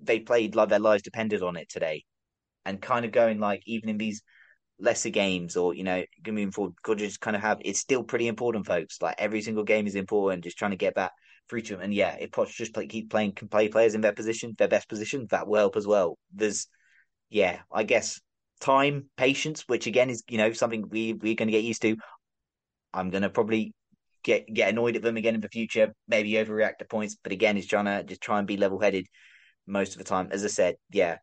[0.00, 2.04] they played like their lives depended on it today,
[2.64, 4.22] and kind of going like even in these
[4.78, 8.28] lesser games or you know moving forward, could just kind of have it's still pretty
[8.28, 9.02] important, folks.
[9.02, 10.44] Like every single game is important.
[10.44, 11.12] Just trying to get that
[11.48, 14.00] through to them, and yeah, if Poch just play, keep playing, can play players in
[14.00, 16.16] their position, their best position, that will help as well.
[16.32, 16.68] There's
[17.28, 18.20] yeah, I guess
[18.62, 21.96] time, patience, which again is you know something we we're going to get used to.
[22.94, 23.74] I'm going to probably
[24.22, 27.58] get get annoyed at them again in the future, maybe overreact to points, but again,
[27.58, 29.06] is trying to just try and be level headed
[29.66, 30.28] most of the time.
[30.30, 31.16] As I said, yeah,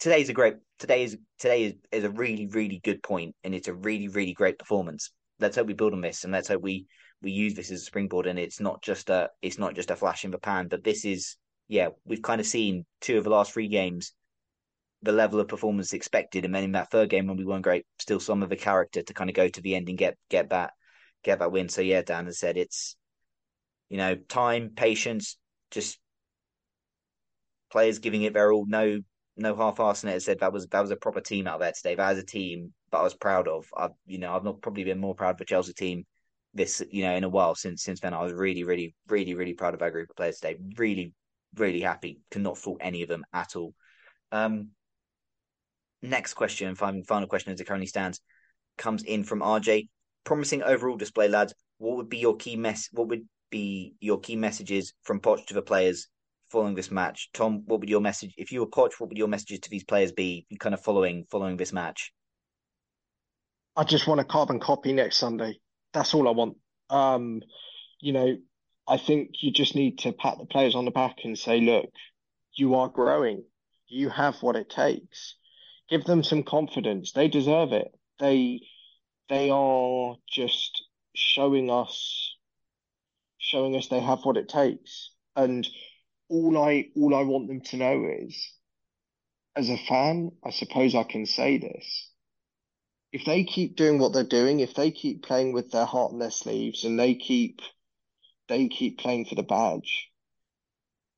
[0.00, 3.68] today's a great today is today is, is a really really good point, and it's
[3.68, 5.12] a really really great performance.
[5.38, 6.86] Let's hope we build on this, and let's hope we
[7.20, 9.96] we use this as a springboard, and it's not just a it's not just a
[9.96, 11.36] flash in the pan, but this is
[11.68, 14.12] yeah we've kind of seen two of the last three games
[15.02, 17.84] the level of performance expected, and then in that third game when we weren't great,
[17.98, 20.50] still some of the character to kind of go to the end and get get
[20.50, 20.72] that
[21.22, 21.68] get that win.
[21.68, 22.96] So yeah, Dan has said it's
[23.88, 25.36] you know time, patience,
[25.70, 25.98] just
[27.70, 29.00] players giving it their all, no
[29.36, 30.22] no half-assing it.
[30.22, 31.94] Said that was that was a proper team out there today.
[31.94, 33.66] That was a team that I was proud of.
[33.76, 36.04] I've you know I've not probably been more proud of the Chelsea team
[36.54, 38.14] this you know in a while since since then.
[38.14, 40.58] I was really really really really proud of our group of players today.
[40.76, 41.12] Really
[41.56, 42.20] really happy.
[42.30, 43.74] Cannot fault any of them at all.
[44.30, 44.70] Um,
[46.02, 48.20] next question, final question as it currently stands,
[48.78, 49.88] comes in from RJ.
[50.24, 51.54] Promising overall display, lads.
[51.78, 52.88] What would be your key mess?
[52.92, 56.08] What would be your key messages from Poch to the players
[56.52, 57.30] following this match.
[57.32, 59.00] Tom, what would your message if you were coach?
[59.00, 60.46] What would your messages to these players be?
[60.60, 62.12] Kind of following following this match.
[63.74, 65.58] I just want a carbon copy next Sunday.
[65.94, 66.56] That's all I want.
[66.90, 67.40] Um,
[68.00, 68.36] you know,
[68.86, 71.88] I think you just need to pat the players on the back and say, look,
[72.54, 73.44] you are growing.
[73.88, 75.36] You have what it takes.
[75.92, 77.12] Give them some confidence.
[77.12, 77.94] They deserve it.
[78.18, 78.62] They
[79.28, 80.84] they are just
[81.14, 82.34] showing us
[83.36, 85.10] showing us they have what it takes.
[85.36, 85.68] And
[86.30, 88.54] all I all I want them to know is,
[89.54, 92.10] as a fan, I suppose I can say this.
[93.12, 96.18] If they keep doing what they're doing, if they keep playing with their heart in
[96.20, 97.60] their sleeves, and they keep
[98.48, 100.08] they keep playing for the badge,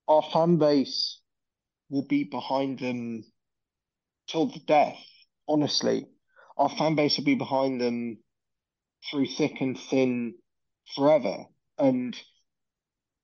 [0.09, 1.21] our fan base
[1.91, 3.25] will be behind them
[4.29, 4.99] till the death.
[5.49, 6.07] Honestly,
[6.57, 8.19] our fan base will be behind them
[9.11, 10.35] through thick and thin
[10.95, 11.45] forever.
[11.79, 12.17] And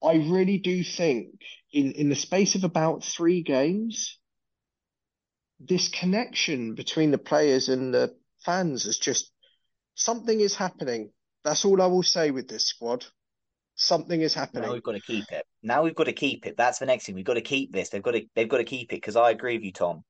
[0.03, 1.41] I really do think
[1.73, 4.19] in, in the space of about three games,
[5.59, 9.31] this connection between the players and the fans is just
[9.95, 11.11] something is happening.
[11.45, 13.05] That's all I will say with this squad.
[13.77, 14.65] Something is happening.
[14.65, 15.47] Now we've got to keep it.
[15.63, 16.57] Now we've got to keep it.
[16.57, 17.15] That's the next thing.
[17.15, 17.89] We've got to keep this.
[17.89, 18.27] They've got to.
[18.35, 20.05] They've got to keep it because I agree with you, Tom.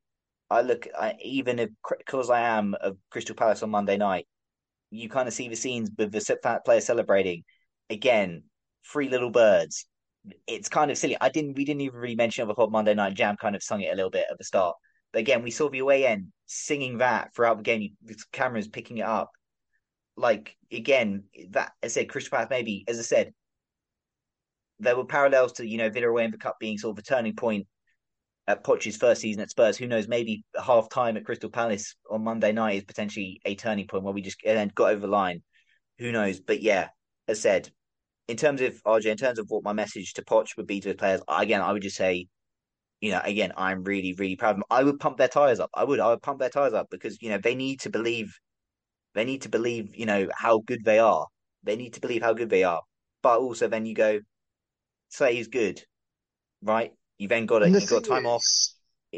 [0.50, 0.88] I look.
[0.98, 4.26] I, even if because I am of Crystal Palace on Monday night,
[4.90, 7.44] you kind of see the scenes with the players celebrating.
[7.88, 8.44] Again,
[8.90, 9.86] three little birds.
[10.46, 11.16] It's kind of silly.
[11.20, 11.56] I didn't.
[11.56, 13.14] We didn't even really mention it before Monday night.
[13.14, 14.76] Jam kind of sung it a little bit at the start.
[15.12, 17.96] But again, we saw the away end singing that throughout the game.
[18.04, 19.30] The cameras picking it up.
[20.16, 23.32] Like again, that I said, Crystal Palace maybe, as I said,
[24.80, 27.06] there were parallels to you know Villa away in the cup being sort of a
[27.06, 27.66] turning point
[28.46, 29.76] at Poch's first season at Spurs.
[29.76, 30.08] Who knows?
[30.08, 34.14] Maybe half time at Crystal Palace on Monday night is potentially a turning point where
[34.14, 35.42] we just and then got over the line.
[35.98, 36.40] Who knows?
[36.40, 36.88] But yeah,
[37.28, 37.70] as said,
[38.28, 40.88] in terms of RJ, in terms of what my message to Poch would be to
[40.88, 42.26] his players, again, I would just say,
[43.00, 44.64] you know, again, I'm really, really proud of them.
[44.70, 45.70] I would pump their tires up.
[45.74, 48.32] I would, I would pump their tires up because you know they need to believe,
[49.14, 51.26] they need to believe, you know, how good they are.
[51.62, 52.80] They need to believe how good they are.
[53.22, 54.20] But also, then you go,
[55.08, 55.82] say he's good,
[56.62, 56.92] right?
[57.20, 58.42] You then got to you got time off.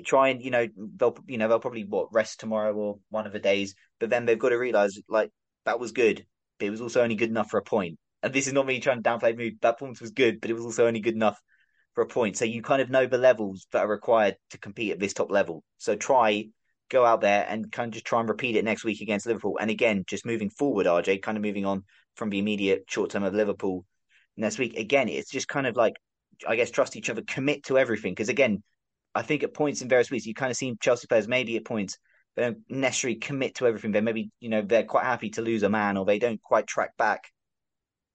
[0.05, 3.33] Try and you know they'll you know they'll probably what rest tomorrow or one of
[3.33, 5.31] the days, but then they've got to realize like
[5.67, 6.27] that was good,
[6.59, 7.99] but it was also only good enough for a point.
[8.23, 9.59] And this is not me trying to downplay mood.
[9.61, 11.39] That performance was good, but it was also only good enough
[11.95, 12.37] for a point.
[12.37, 15.31] So you kind of know the levels that are required to compete at this top
[15.31, 15.63] level.
[15.79, 16.47] So try
[16.89, 19.59] go out there and kind of just try and repeat it next week against Liverpool.
[19.61, 21.85] And again, just moving forward, RJ, kind of moving on
[22.17, 23.85] from the immediate short term of Liverpool
[24.37, 24.77] next week.
[24.77, 25.95] Again, it's just kind of like
[26.47, 28.13] I guess trust each other, commit to everything.
[28.13, 28.63] Because again,
[29.15, 31.65] I think at points in various weeks you kind of see Chelsea players maybe at
[31.65, 31.99] points
[32.35, 33.93] they don't necessarily commit to everything.
[33.93, 36.67] They maybe you know they're quite happy to lose a man or they don't quite
[36.67, 37.25] track back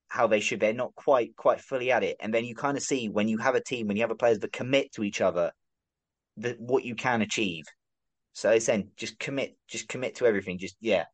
[0.07, 0.59] how they should.
[0.59, 2.17] They're not quite quite fully at it.
[2.19, 4.15] And then you kind of see when you have a team, when you have a
[4.15, 5.51] players that commit to each other,
[6.37, 7.65] that what you can achieve.
[8.33, 10.57] So it's saying just commit, just commit to everything.
[10.57, 11.05] Just yeah,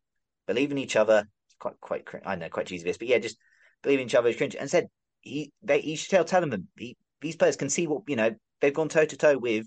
[0.47, 1.25] believe in each other.
[1.59, 3.37] Quite quite I know quite cheesy this, but yeah, just
[3.81, 4.29] believe in each other.
[4.29, 4.55] is cringe.
[4.55, 4.87] And said
[5.21, 8.35] he they he should tell tell them he, these players can see what you know
[8.61, 9.65] they've gone toe to toe with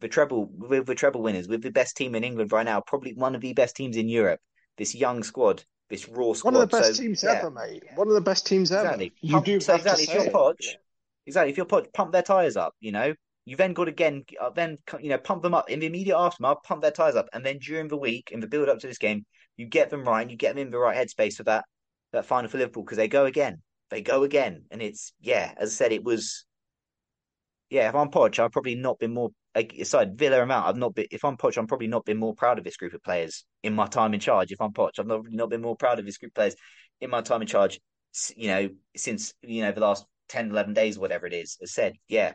[0.00, 3.14] the treble with the treble winners with the best team in England right now, probably
[3.14, 4.40] one of the best teams in Europe.
[4.76, 7.32] This young squad, this raw squad, one of the best so, teams yeah.
[7.32, 7.82] ever, mate.
[7.94, 9.06] One of the best teams exactly.
[9.06, 9.14] ever.
[9.22, 10.04] You pump, do so exactly.
[10.04, 10.76] If you're Poch,
[11.26, 11.50] exactly.
[11.50, 12.74] If you're Poch, pump their tires up.
[12.80, 15.86] You know, you then got again, uh, then you know, pump them up in the
[15.86, 18.78] immediate aftermath, pump their tires up, and then during the week in the build up
[18.80, 19.24] to this game,
[19.56, 21.64] you get them right, and you get them in the right headspace for that
[22.12, 24.64] that final for Liverpool because they go again they go again.
[24.70, 26.44] And it's, yeah, as I said, it was,
[27.70, 31.06] yeah, if I'm Poch, I've probably not been more, aside Villa amount, I've not been,
[31.10, 33.74] if I'm Poch, I'm probably not been more proud of this group of players in
[33.74, 34.52] my time in charge.
[34.52, 36.56] If I'm Poch, I've not, not been more proud of this group of players
[37.00, 37.80] in my time in charge,
[38.36, 41.58] you know, since, you know, the last 10, 11 days, or whatever it is.
[41.62, 42.32] As said, yeah,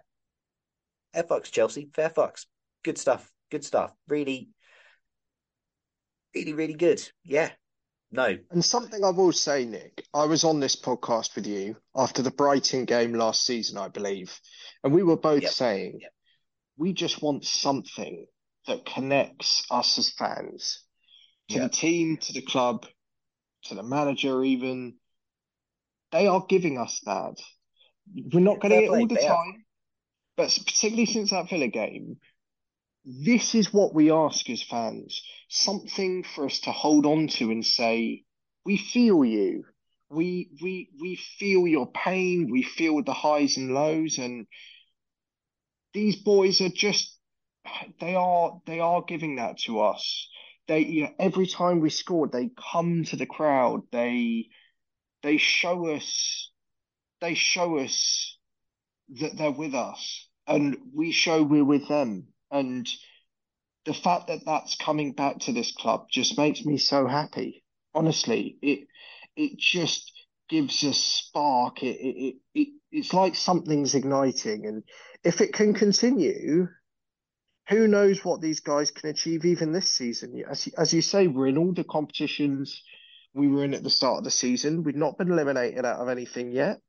[1.13, 2.45] fair fucks, Chelsea, fair fucks.
[2.83, 3.91] Good stuff, good stuff.
[4.07, 4.49] Really,
[6.35, 7.01] really, really good.
[7.23, 7.49] Yeah,
[8.13, 8.37] no.
[8.51, 12.31] And something I will say, Nick, I was on this podcast with you after the
[12.31, 14.39] Brighton game last season, I believe,
[14.83, 15.51] and we were both yep.
[15.51, 16.11] saying yep.
[16.77, 18.27] we just want something
[18.67, 20.83] that connects us as fans
[21.49, 21.71] to yep.
[21.71, 22.85] the team, to the club,
[23.63, 24.93] to the manager, even.
[26.11, 27.41] They are giving us that.
[28.31, 29.65] We're not getting it all the time,
[30.37, 32.17] but particularly since that Villa game,
[33.05, 37.65] this is what we ask as fans something for us to hold on to and
[37.65, 38.23] say,
[38.65, 39.65] we feel you.
[40.09, 42.49] We, we, we feel your pain.
[42.51, 44.17] We feel the highs and lows.
[44.17, 44.47] And
[45.93, 47.17] these boys are just,
[47.99, 50.27] they are, they are giving that to us.
[50.67, 53.81] They, you know, every time we score, they come to the crowd.
[53.91, 54.47] They,
[55.21, 56.51] they show us,
[57.21, 58.37] they show us
[59.19, 62.87] that they're with us and we show we're with them and
[63.85, 67.63] the fact that that's coming back to this club just makes me so happy.
[67.93, 68.87] Honestly, it
[69.35, 70.11] it just
[70.47, 71.83] gives a spark.
[71.83, 74.83] It, it, it, it's like something's igniting, and
[75.23, 76.67] if it can continue,
[77.69, 80.43] who knows what these guys can achieve even this season?
[80.49, 82.81] As as you say, we're in all the competitions
[83.33, 84.83] we were in at the start of the season.
[84.83, 86.79] We've not been eliminated out of anything yet.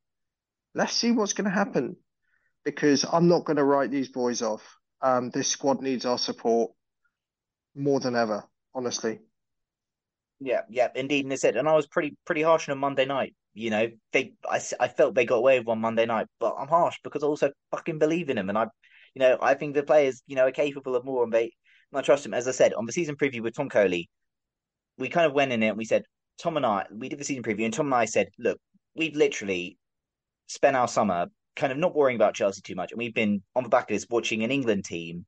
[0.75, 1.97] Let's see what's going to happen,
[2.65, 4.63] because I'm not going to write these boys off.
[5.05, 6.73] Um, this squad needs our support
[7.75, 8.43] more than ever,
[8.75, 9.19] honestly.
[10.41, 11.27] Yeah, yeah, indeed.
[11.27, 13.35] And they said, and I was pretty pretty harsh on a Monday night.
[13.53, 16.69] You know, they I, I felt they got away with one Monday night, but I'm
[16.69, 18.67] harsh because I also fucking believe in them, and I,
[19.15, 21.53] you know, I think the players, you know, are capable of more, and they,
[21.93, 22.33] and I trust them.
[22.33, 24.09] As I said on the season preview with Tom Coley,
[24.97, 26.05] we kind of went in it and we said,
[26.39, 28.59] Tom and I, we did the season preview, and Tom and I said, look,
[28.97, 29.77] we've literally
[30.47, 31.27] spent our summer
[31.57, 33.95] kind of not worrying about Chelsea too much, and we've been on the back of
[33.95, 35.27] this watching an England team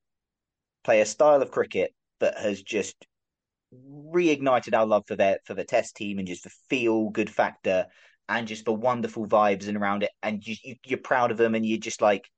[0.85, 3.07] play a style of cricket that has just
[3.75, 7.87] reignited our love for their for the test team and just the feel good factor
[8.29, 10.11] and just the wonderful vibes and around it.
[10.23, 12.29] And you, you you're proud of them and you're just like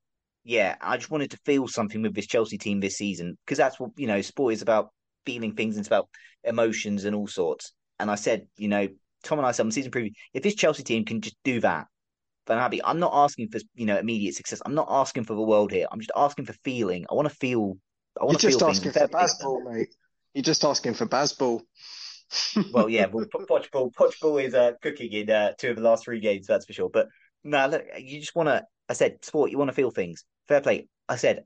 [0.45, 3.37] yeah I just wanted to feel something with this Chelsea team this season.
[3.45, 4.91] Because that's what you know sport is about
[5.27, 6.09] feeling things and it's about
[6.45, 7.73] emotions and all sorts.
[7.99, 8.89] And I said you know
[9.23, 11.87] Tom and I said on season preview if this Chelsea team can just do that
[12.55, 15.43] I'm happy I'm not asking for you know immediate success I'm not asking for the
[15.43, 17.77] world here I'm just asking for feeling I want to feel
[18.21, 19.95] I want You're to just feel asking for Bazball, mate.
[20.35, 21.61] You're just asking for Bazball.
[22.73, 26.21] well, yeah, well, Pochball, Pochball is uh, cooking in uh, two of the last three
[26.21, 26.91] games, that's for sure.
[26.93, 27.09] But
[27.45, 28.65] no, look, you just want to.
[28.89, 30.25] I said, sport, you want to feel things.
[30.47, 30.89] Fair play.
[31.09, 31.45] I said,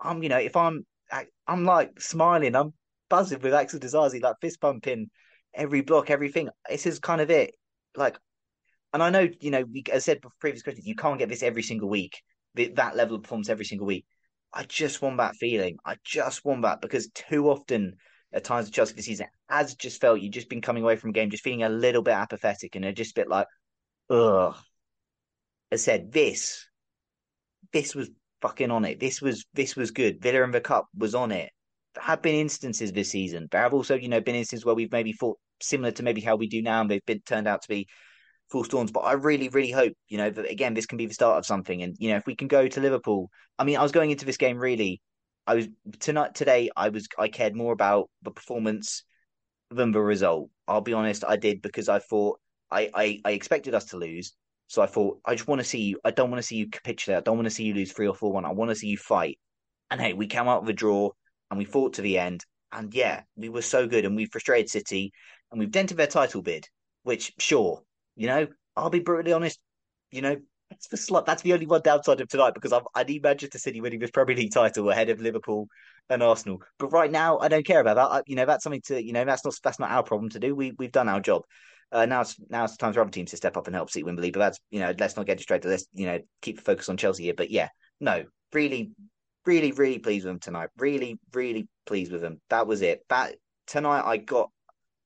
[0.00, 2.72] I'm, you know, if I'm, I, I'm like smiling, I'm
[3.08, 5.10] buzzing with Axel Disasi, like fist pumping
[5.54, 6.48] every block, everything.
[6.68, 7.54] This is kind of it.
[7.96, 8.18] Like,
[8.92, 11.42] and I know, you know, we, as I said previous questions, you can't get this
[11.42, 12.20] every single week,
[12.54, 14.04] that level of performance every single week.
[14.52, 15.76] I just want that feeling.
[15.84, 17.96] I just want that because too often
[18.32, 21.10] at times of Chelsea this season has just felt you've just been coming away from
[21.10, 23.46] a game just feeling a little bit apathetic and just a bit like,
[24.08, 24.56] ugh.
[25.72, 26.66] I said this,
[27.72, 28.10] this was
[28.42, 28.98] fucking on it.
[28.98, 30.20] This was this was good.
[30.20, 31.50] Villa in the cup was on it.
[31.94, 33.48] There have been instances this season.
[33.50, 36.36] There have also, you know, been instances where we've maybe thought similar to maybe how
[36.36, 37.86] we do now, and they've been turned out to be
[38.50, 38.90] full storms.
[38.90, 41.46] But I really, really hope, you know, that again this can be the start of
[41.46, 41.82] something.
[41.82, 44.26] And you know, if we can go to Liverpool, I mean, I was going into
[44.26, 45.00] this game really.
[45.46, 46.70] I was tonight today.
[46.76, 49.04] I was I cared more about the performance
[49.70, 50.50] than the result.
[50.68, 52.40] I'll be honest, I did because I thought
[52.70, 54.32] I I, I expected us to lose.
[54.66, 56.00] So I thought I just want to see you.
[56.04, 57.18] I don't want to see you capitulate.
[57.18, 58.44] I don't want to see you lose three or four one.
[58.44, 59.38] I want to see you fight.
[59.90, 61.10] And hey, we came out with a draw
[61.50, 62.44] and we fought to the end.
[62.72, 65.12] And yeah, we were so good and we frustrated City
[65.50, 66.66] and we've dented their title bid.
[67.02, 67.82] Which sure,
[68.16, 68.46] you know,
[68.76, 69.58] I'll be brutally honest.
[70.10, 70.36] You know,
[70.70, 73.58] that's the slight, that's the only one downside of tonight because I've, I need Manchester
[73.58, 75.68] City winning this Premier League title ahead of Liverpool
[76.08, 76.62] and Arsenal.
[76.78, 78.06] But right now, I don't care about that.
[78.06, 80.40] I, you know, that's something to you know that's not that's not our problem to
[80.40, 80.54] do.
[80.54, 81.42] We we've done our job.
[81.92, 84.04] Uh, now it's now it's time for other teams to step up and help City
[84.04, 84.30] Wembley.
[84.30, 85.68] But that's you know let's not get distracted.
[85.68, 87.34] Let's you know keep the focus on Chelsea here.
[87.36, 87.68] But yeah,
[88.00, 88.92] no, really,
[89.46, 90.70] really, really pleased with them tonight.
[90.76, 92.40] Really, really pleased with them.
[92.50, 93.04] That was it.
[93.08, 93.34] That
[93.66, 94.50] tonight I got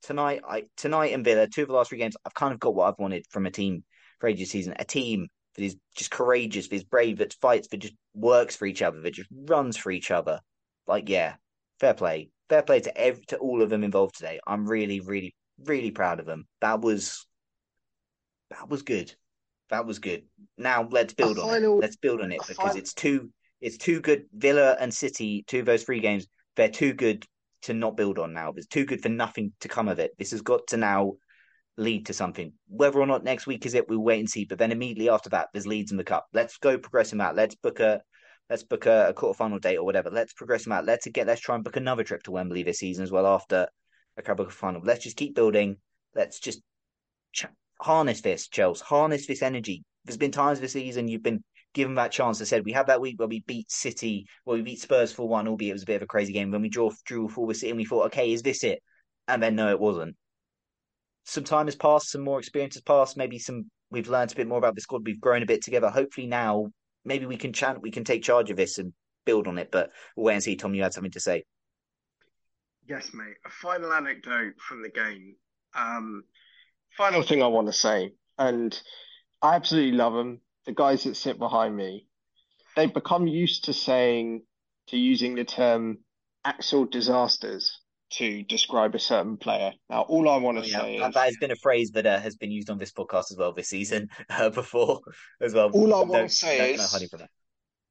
[0.05, 2.17] tonight I tonight and Villa two of the last three games.
[2.25, 3.85] I've kind of got what I've wanted from a team
[4.21, 4.75] for ages season.
[4.79, 8.67] A team that is just courageous, that is brave, that fights, that just works for
[8.67, 10.41] each other, that just runs for each other.
[10.87, 11.35] Like, yeah,
[11.81, 12.31] fair play.
[12.49, 14.39] Fair play to every, to all of them involved today.
[14.47, 15.35] I'm really, really,
[15.65, 16.47] really proud of them.
[16.61, 17.27] That was
[18.51, 19.15] that was good.
[19.71, 20.25] That was good.
[20.59, 21.81] Now let's build a on final, it.
[21.81, 22.77] Let's build on it because final...
[22.77, 23.31] it's too
[23.61, 24.25] it's too good.
[24.35, 26.27] Villa and City, two of those three games,
[26.57, 27.25] they're two good
[27.65, 28.53] to not build on now.
[28.57, 30.13] It's too good for nothing to come of it.
[30.19, 31.15] This has got to now
[31.77, 32.53] lead to something.
[32.69, 34.45] Whether or not next week is it, we'll wait and see.
[34.45, 36.27] But then immediately after that, there's Leeds in the cup.
[36.33, 37.37] Let's go progressing out.
[37.37, 38.01] Let's book a
[38.51, 40.11] let's book a, a quarterfinal date or whatever.
[40.11, 40.85] Let's progress them out.
[40.85, 43.67] Let's get let's try and book another trip to Wembley this season as well after
[44.17, 44.83] a cup of final.
[44.85, 45.77] Let's just keep building.
[46.15, 46.61] Let's just
[47.33, 47.47] ch-
[47.81, 48.85] harness this, Chelsea.
[48.85, 49.85] Harness this energy.
[50.05, 51.43] There's been times this season you've been
[51.75, 52.41] given that chance.
[52.41, 55.29] I said we had that week where we beat City, where we beat Spurs for
[55.29, 56.51] one, albeit it was a bit of a crazy game.
[56.51, 58.83] When we draw drew forward City, and we thought, okay, is this it?
[59.29, 60.17] And then no, it wasn't
[61.25, 63.17] some time has passed, some more experience has passed.
[63.17, 65.07] Maybe some we've learned a bit more about the squad.
[65.07, 65.89] We've grown a bit together.
[65.89, 66.67] Hopefully now,
[67.05, 68.93] maybe we can chant, we can take charge of this and
[69.25, 69.71] build on it.
[69.71, 70.57] But we'll wait and see.
[70.57, 71.45] Tom, you had something to say.
[72.87, 73.37] Yes, mate.
[73.47, 75.37] A final anecdote from the game.
[75.75, 76.25] Um,
[76.97, 78.79] final thing I want to say, and
[79.41, 80.41] I absolutely love them.
[80.67, 82.07] The guys that sit behind me,
[82.77, 84.43] they've become used to saying,
[84.89, 85.99] to using the term
[86.45, 87.81] Axel disasters
[88.11, 89.73] to describe a certain player.
[89.91, 90.81] Now, all I want to oh, yeah.
[90.81, 92.93] say that, is that has been a phrase that uh, has been used on this
[92.93, 95.01] podcast as well this season uh, before
[95.41, 95.71] as well.
[95.71, 97.03] All I want to say is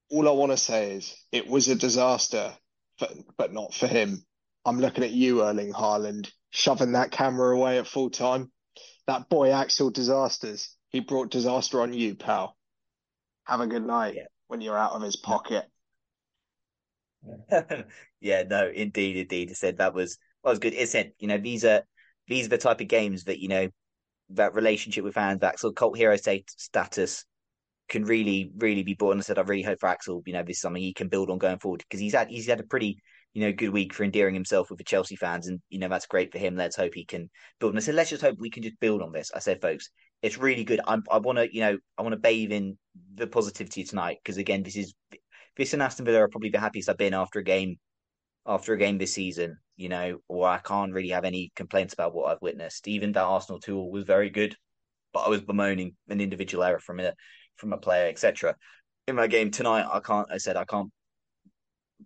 [0.09, 2.53] all I want to say is it was a disaster,
[2.99, 4.23] but but not for him.
[4.65, 8.51] I'm looking at you, Erling Haaland, shoving that camera away at full time.
[9.07, 10.75] That boy Axel disasters.
[10.89, 12.55] He brought disaster on you, pal.
[13.45, 14.23] Have a good night yeah.
[14.47, 15.65] when you're out of his pocket.
[18.21, 19.49] yeah, no, indeed, indeed.
[19.49, 20.73] I said that was that was good.
[20.73, 21.83] It said, you know, these are
[22.27, 23.69] these are the type of games that you know
[24.29, 27.25] that relationship with fans, that sort of cult hero state status
[27.89, 28.95] can really, really be.
[28.99, 31.09] And I said, I really hope for Axel, you know, this is something he can
[31.09, 32.97] build on going forward because he's had he's had a pretty,
[33.33, 36.07] you know, good week for endearing himself with the Chelsea fans, and you know that's
[36.07, 36.55] great for him.
[36.55, 37.29] Let's hope he can
[37.59, 37.73] build.
[37.73, 39.31] And I said, let's just hope we can just build on this.
[39.33, 39.89] I said, folks,
[40.23, 40.79] it's really good.
[40.87, 42.77] I'm, I want to, you know, I want to bathe in
[43.13, 44.93] the positivity tonight because again, this is
[45.57, 47.77] this and Aston Villa are probably the happiest I've been after a game
[48.47, 49.57] after a game this season.
[49.75, 52.87] you know, or I can't really have any complaints about what I've witnessed.
[52.87, 54.55] Even that Arsenal tool was very good,
[55.13, 57.13] but I was bemoaning an individual error from a
[57.57, 58.55] from a player, etc.
[59.07, 60.27] In my game tonight, I can't.
[60.31, 60.89] I said I can't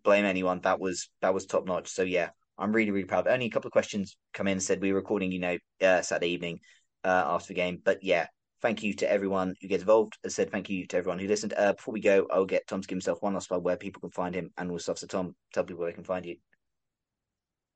[0.03, 0.59] blame anyone.
[0.61, 1.89] That was that was top notch.
[1.89, 3.27] So yeah, I'm really really proud.
[3.27, 6.29] Only a couple of questions come in said we were recording, you know, uh, Saturday
[6.33, 6.59] evening
[7.07, 8.27] uh, after the game, but yeah.
[8.59, 10.17] Thank you to everyone who gets involved.
[10.25, 11.53] As I said, thank you to everyone who listened.
[11.55, 14.01] Uh, before we go, I'll get Tom to give himself one last plug where people
[14.01, 14.97] can find him and all stuff.
[14.97, 16.37] So, Tom, tell people where they can find you.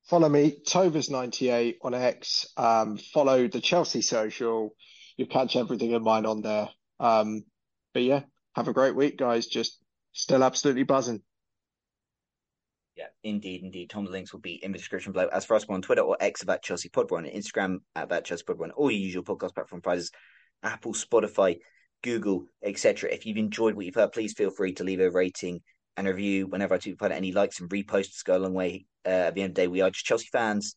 [0.06, 2.46] Follow me, Tovers98 on X.
[2.56, 4.74] Um, follow the Chelsea social.
[5.16, 6.68] You'll catch everything of mine on there.
[6.98, 7.44] Um,
[7.94, 8.22] but yeah,
[8.56, 9.46] have a great week, guys.
[9.46, 9.78] Just
[10.12, 11.22] still absolutely buzzing.
[12.96, 13.88] Yeah, indeed, indeed.
[13.88, 15.28] Tom's links will be in the description below.
[15.32, 17.10] As for us, we're on Twitter or X about Chelsea Pod.
[17.10, 18.58] We're on Instagram at that Chelsea Pod.
[18.58, 20.10] We're on all your usual podcast platform prizes,
[20.62, 21.56] Apple, Spotify,
[22.02, 23.10] Google, etc.
[23.10, 25.60] If you've enjoyed what you've heard, please feel free to leave a rating
[25.96, 28.86] and review whenever I do put any likes and reposts go a long way.
[29.06, 30.76] Uh, at the end of the day, we are just Chelsea fans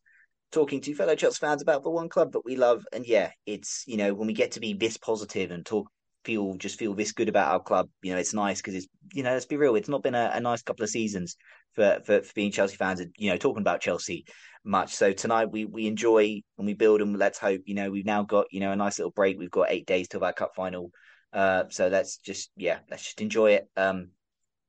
[0.52, 2.86] talking to fellow Chelsea fans about the one club that we love.
[2.94, 5.90] And yeah, it's you know when we get to be this positive and talk
[6.26, 7.90] feel just feel this good about our club.
[8.02, 10.32] You know, it's nice because it's you know let's be real, it's not been a,
[10.34, 11.38] a, nice couple of seasons
[11.74, 14.26] for, for for being Chelsea fans and you know talking about Chelsea
[14.64, 14.96] much.
[14.96, 18.24] So tonight we we enjoy and we build and let's hope you know we've now
[18.24, 19.38] got you know a nice little break.
[19.38, 20.92] We've got eight days till that cup final.
[21.32, 23.70] Uh, so let's just yeah let's just enjoy it.
[23.78, 24.10] Um,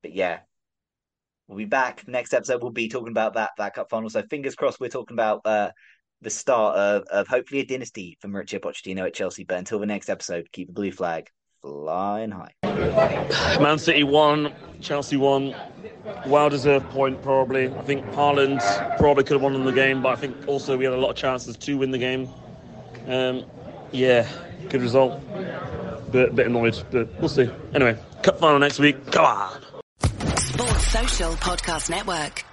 [0.03, 0.41] but yeah,
[1.49, 2.07] we'll be back.
[2.07, 4.11] Next episode we'll be talking about that that cup final.
[4.11, 5.71] So fingers crossed we're talking about uh
[6.23, 9.45] the start of, of hopefully a dynasty for Mauricio Pochettino at Chelsea.
[9.45, 11.29] But until the next episode, keep the blue flag
[11.67, 12.53] flying high.
[13.61, 15.55] Man City won, Chelsea won.
[16.27, 17.69] Well deserved point, probably.
[17.69, 18.61] I think Haaland
[18.99, 21.17] probably could have won the game, but I think also we had a lot of
[21.17, 22.29] chances to win the game.
[23.09, 23.45] Um,
[23.93, 24.29] yeah,
[24.69, 25.21] good result.
[26.13, 27.51] Bit, bit annoyed, but we'll see.
[27.75, 29.11] Anyway, cup final next week.
[29.11, 29.61] Come on.
[30.37, 32.45] Sports Social Podcast Network.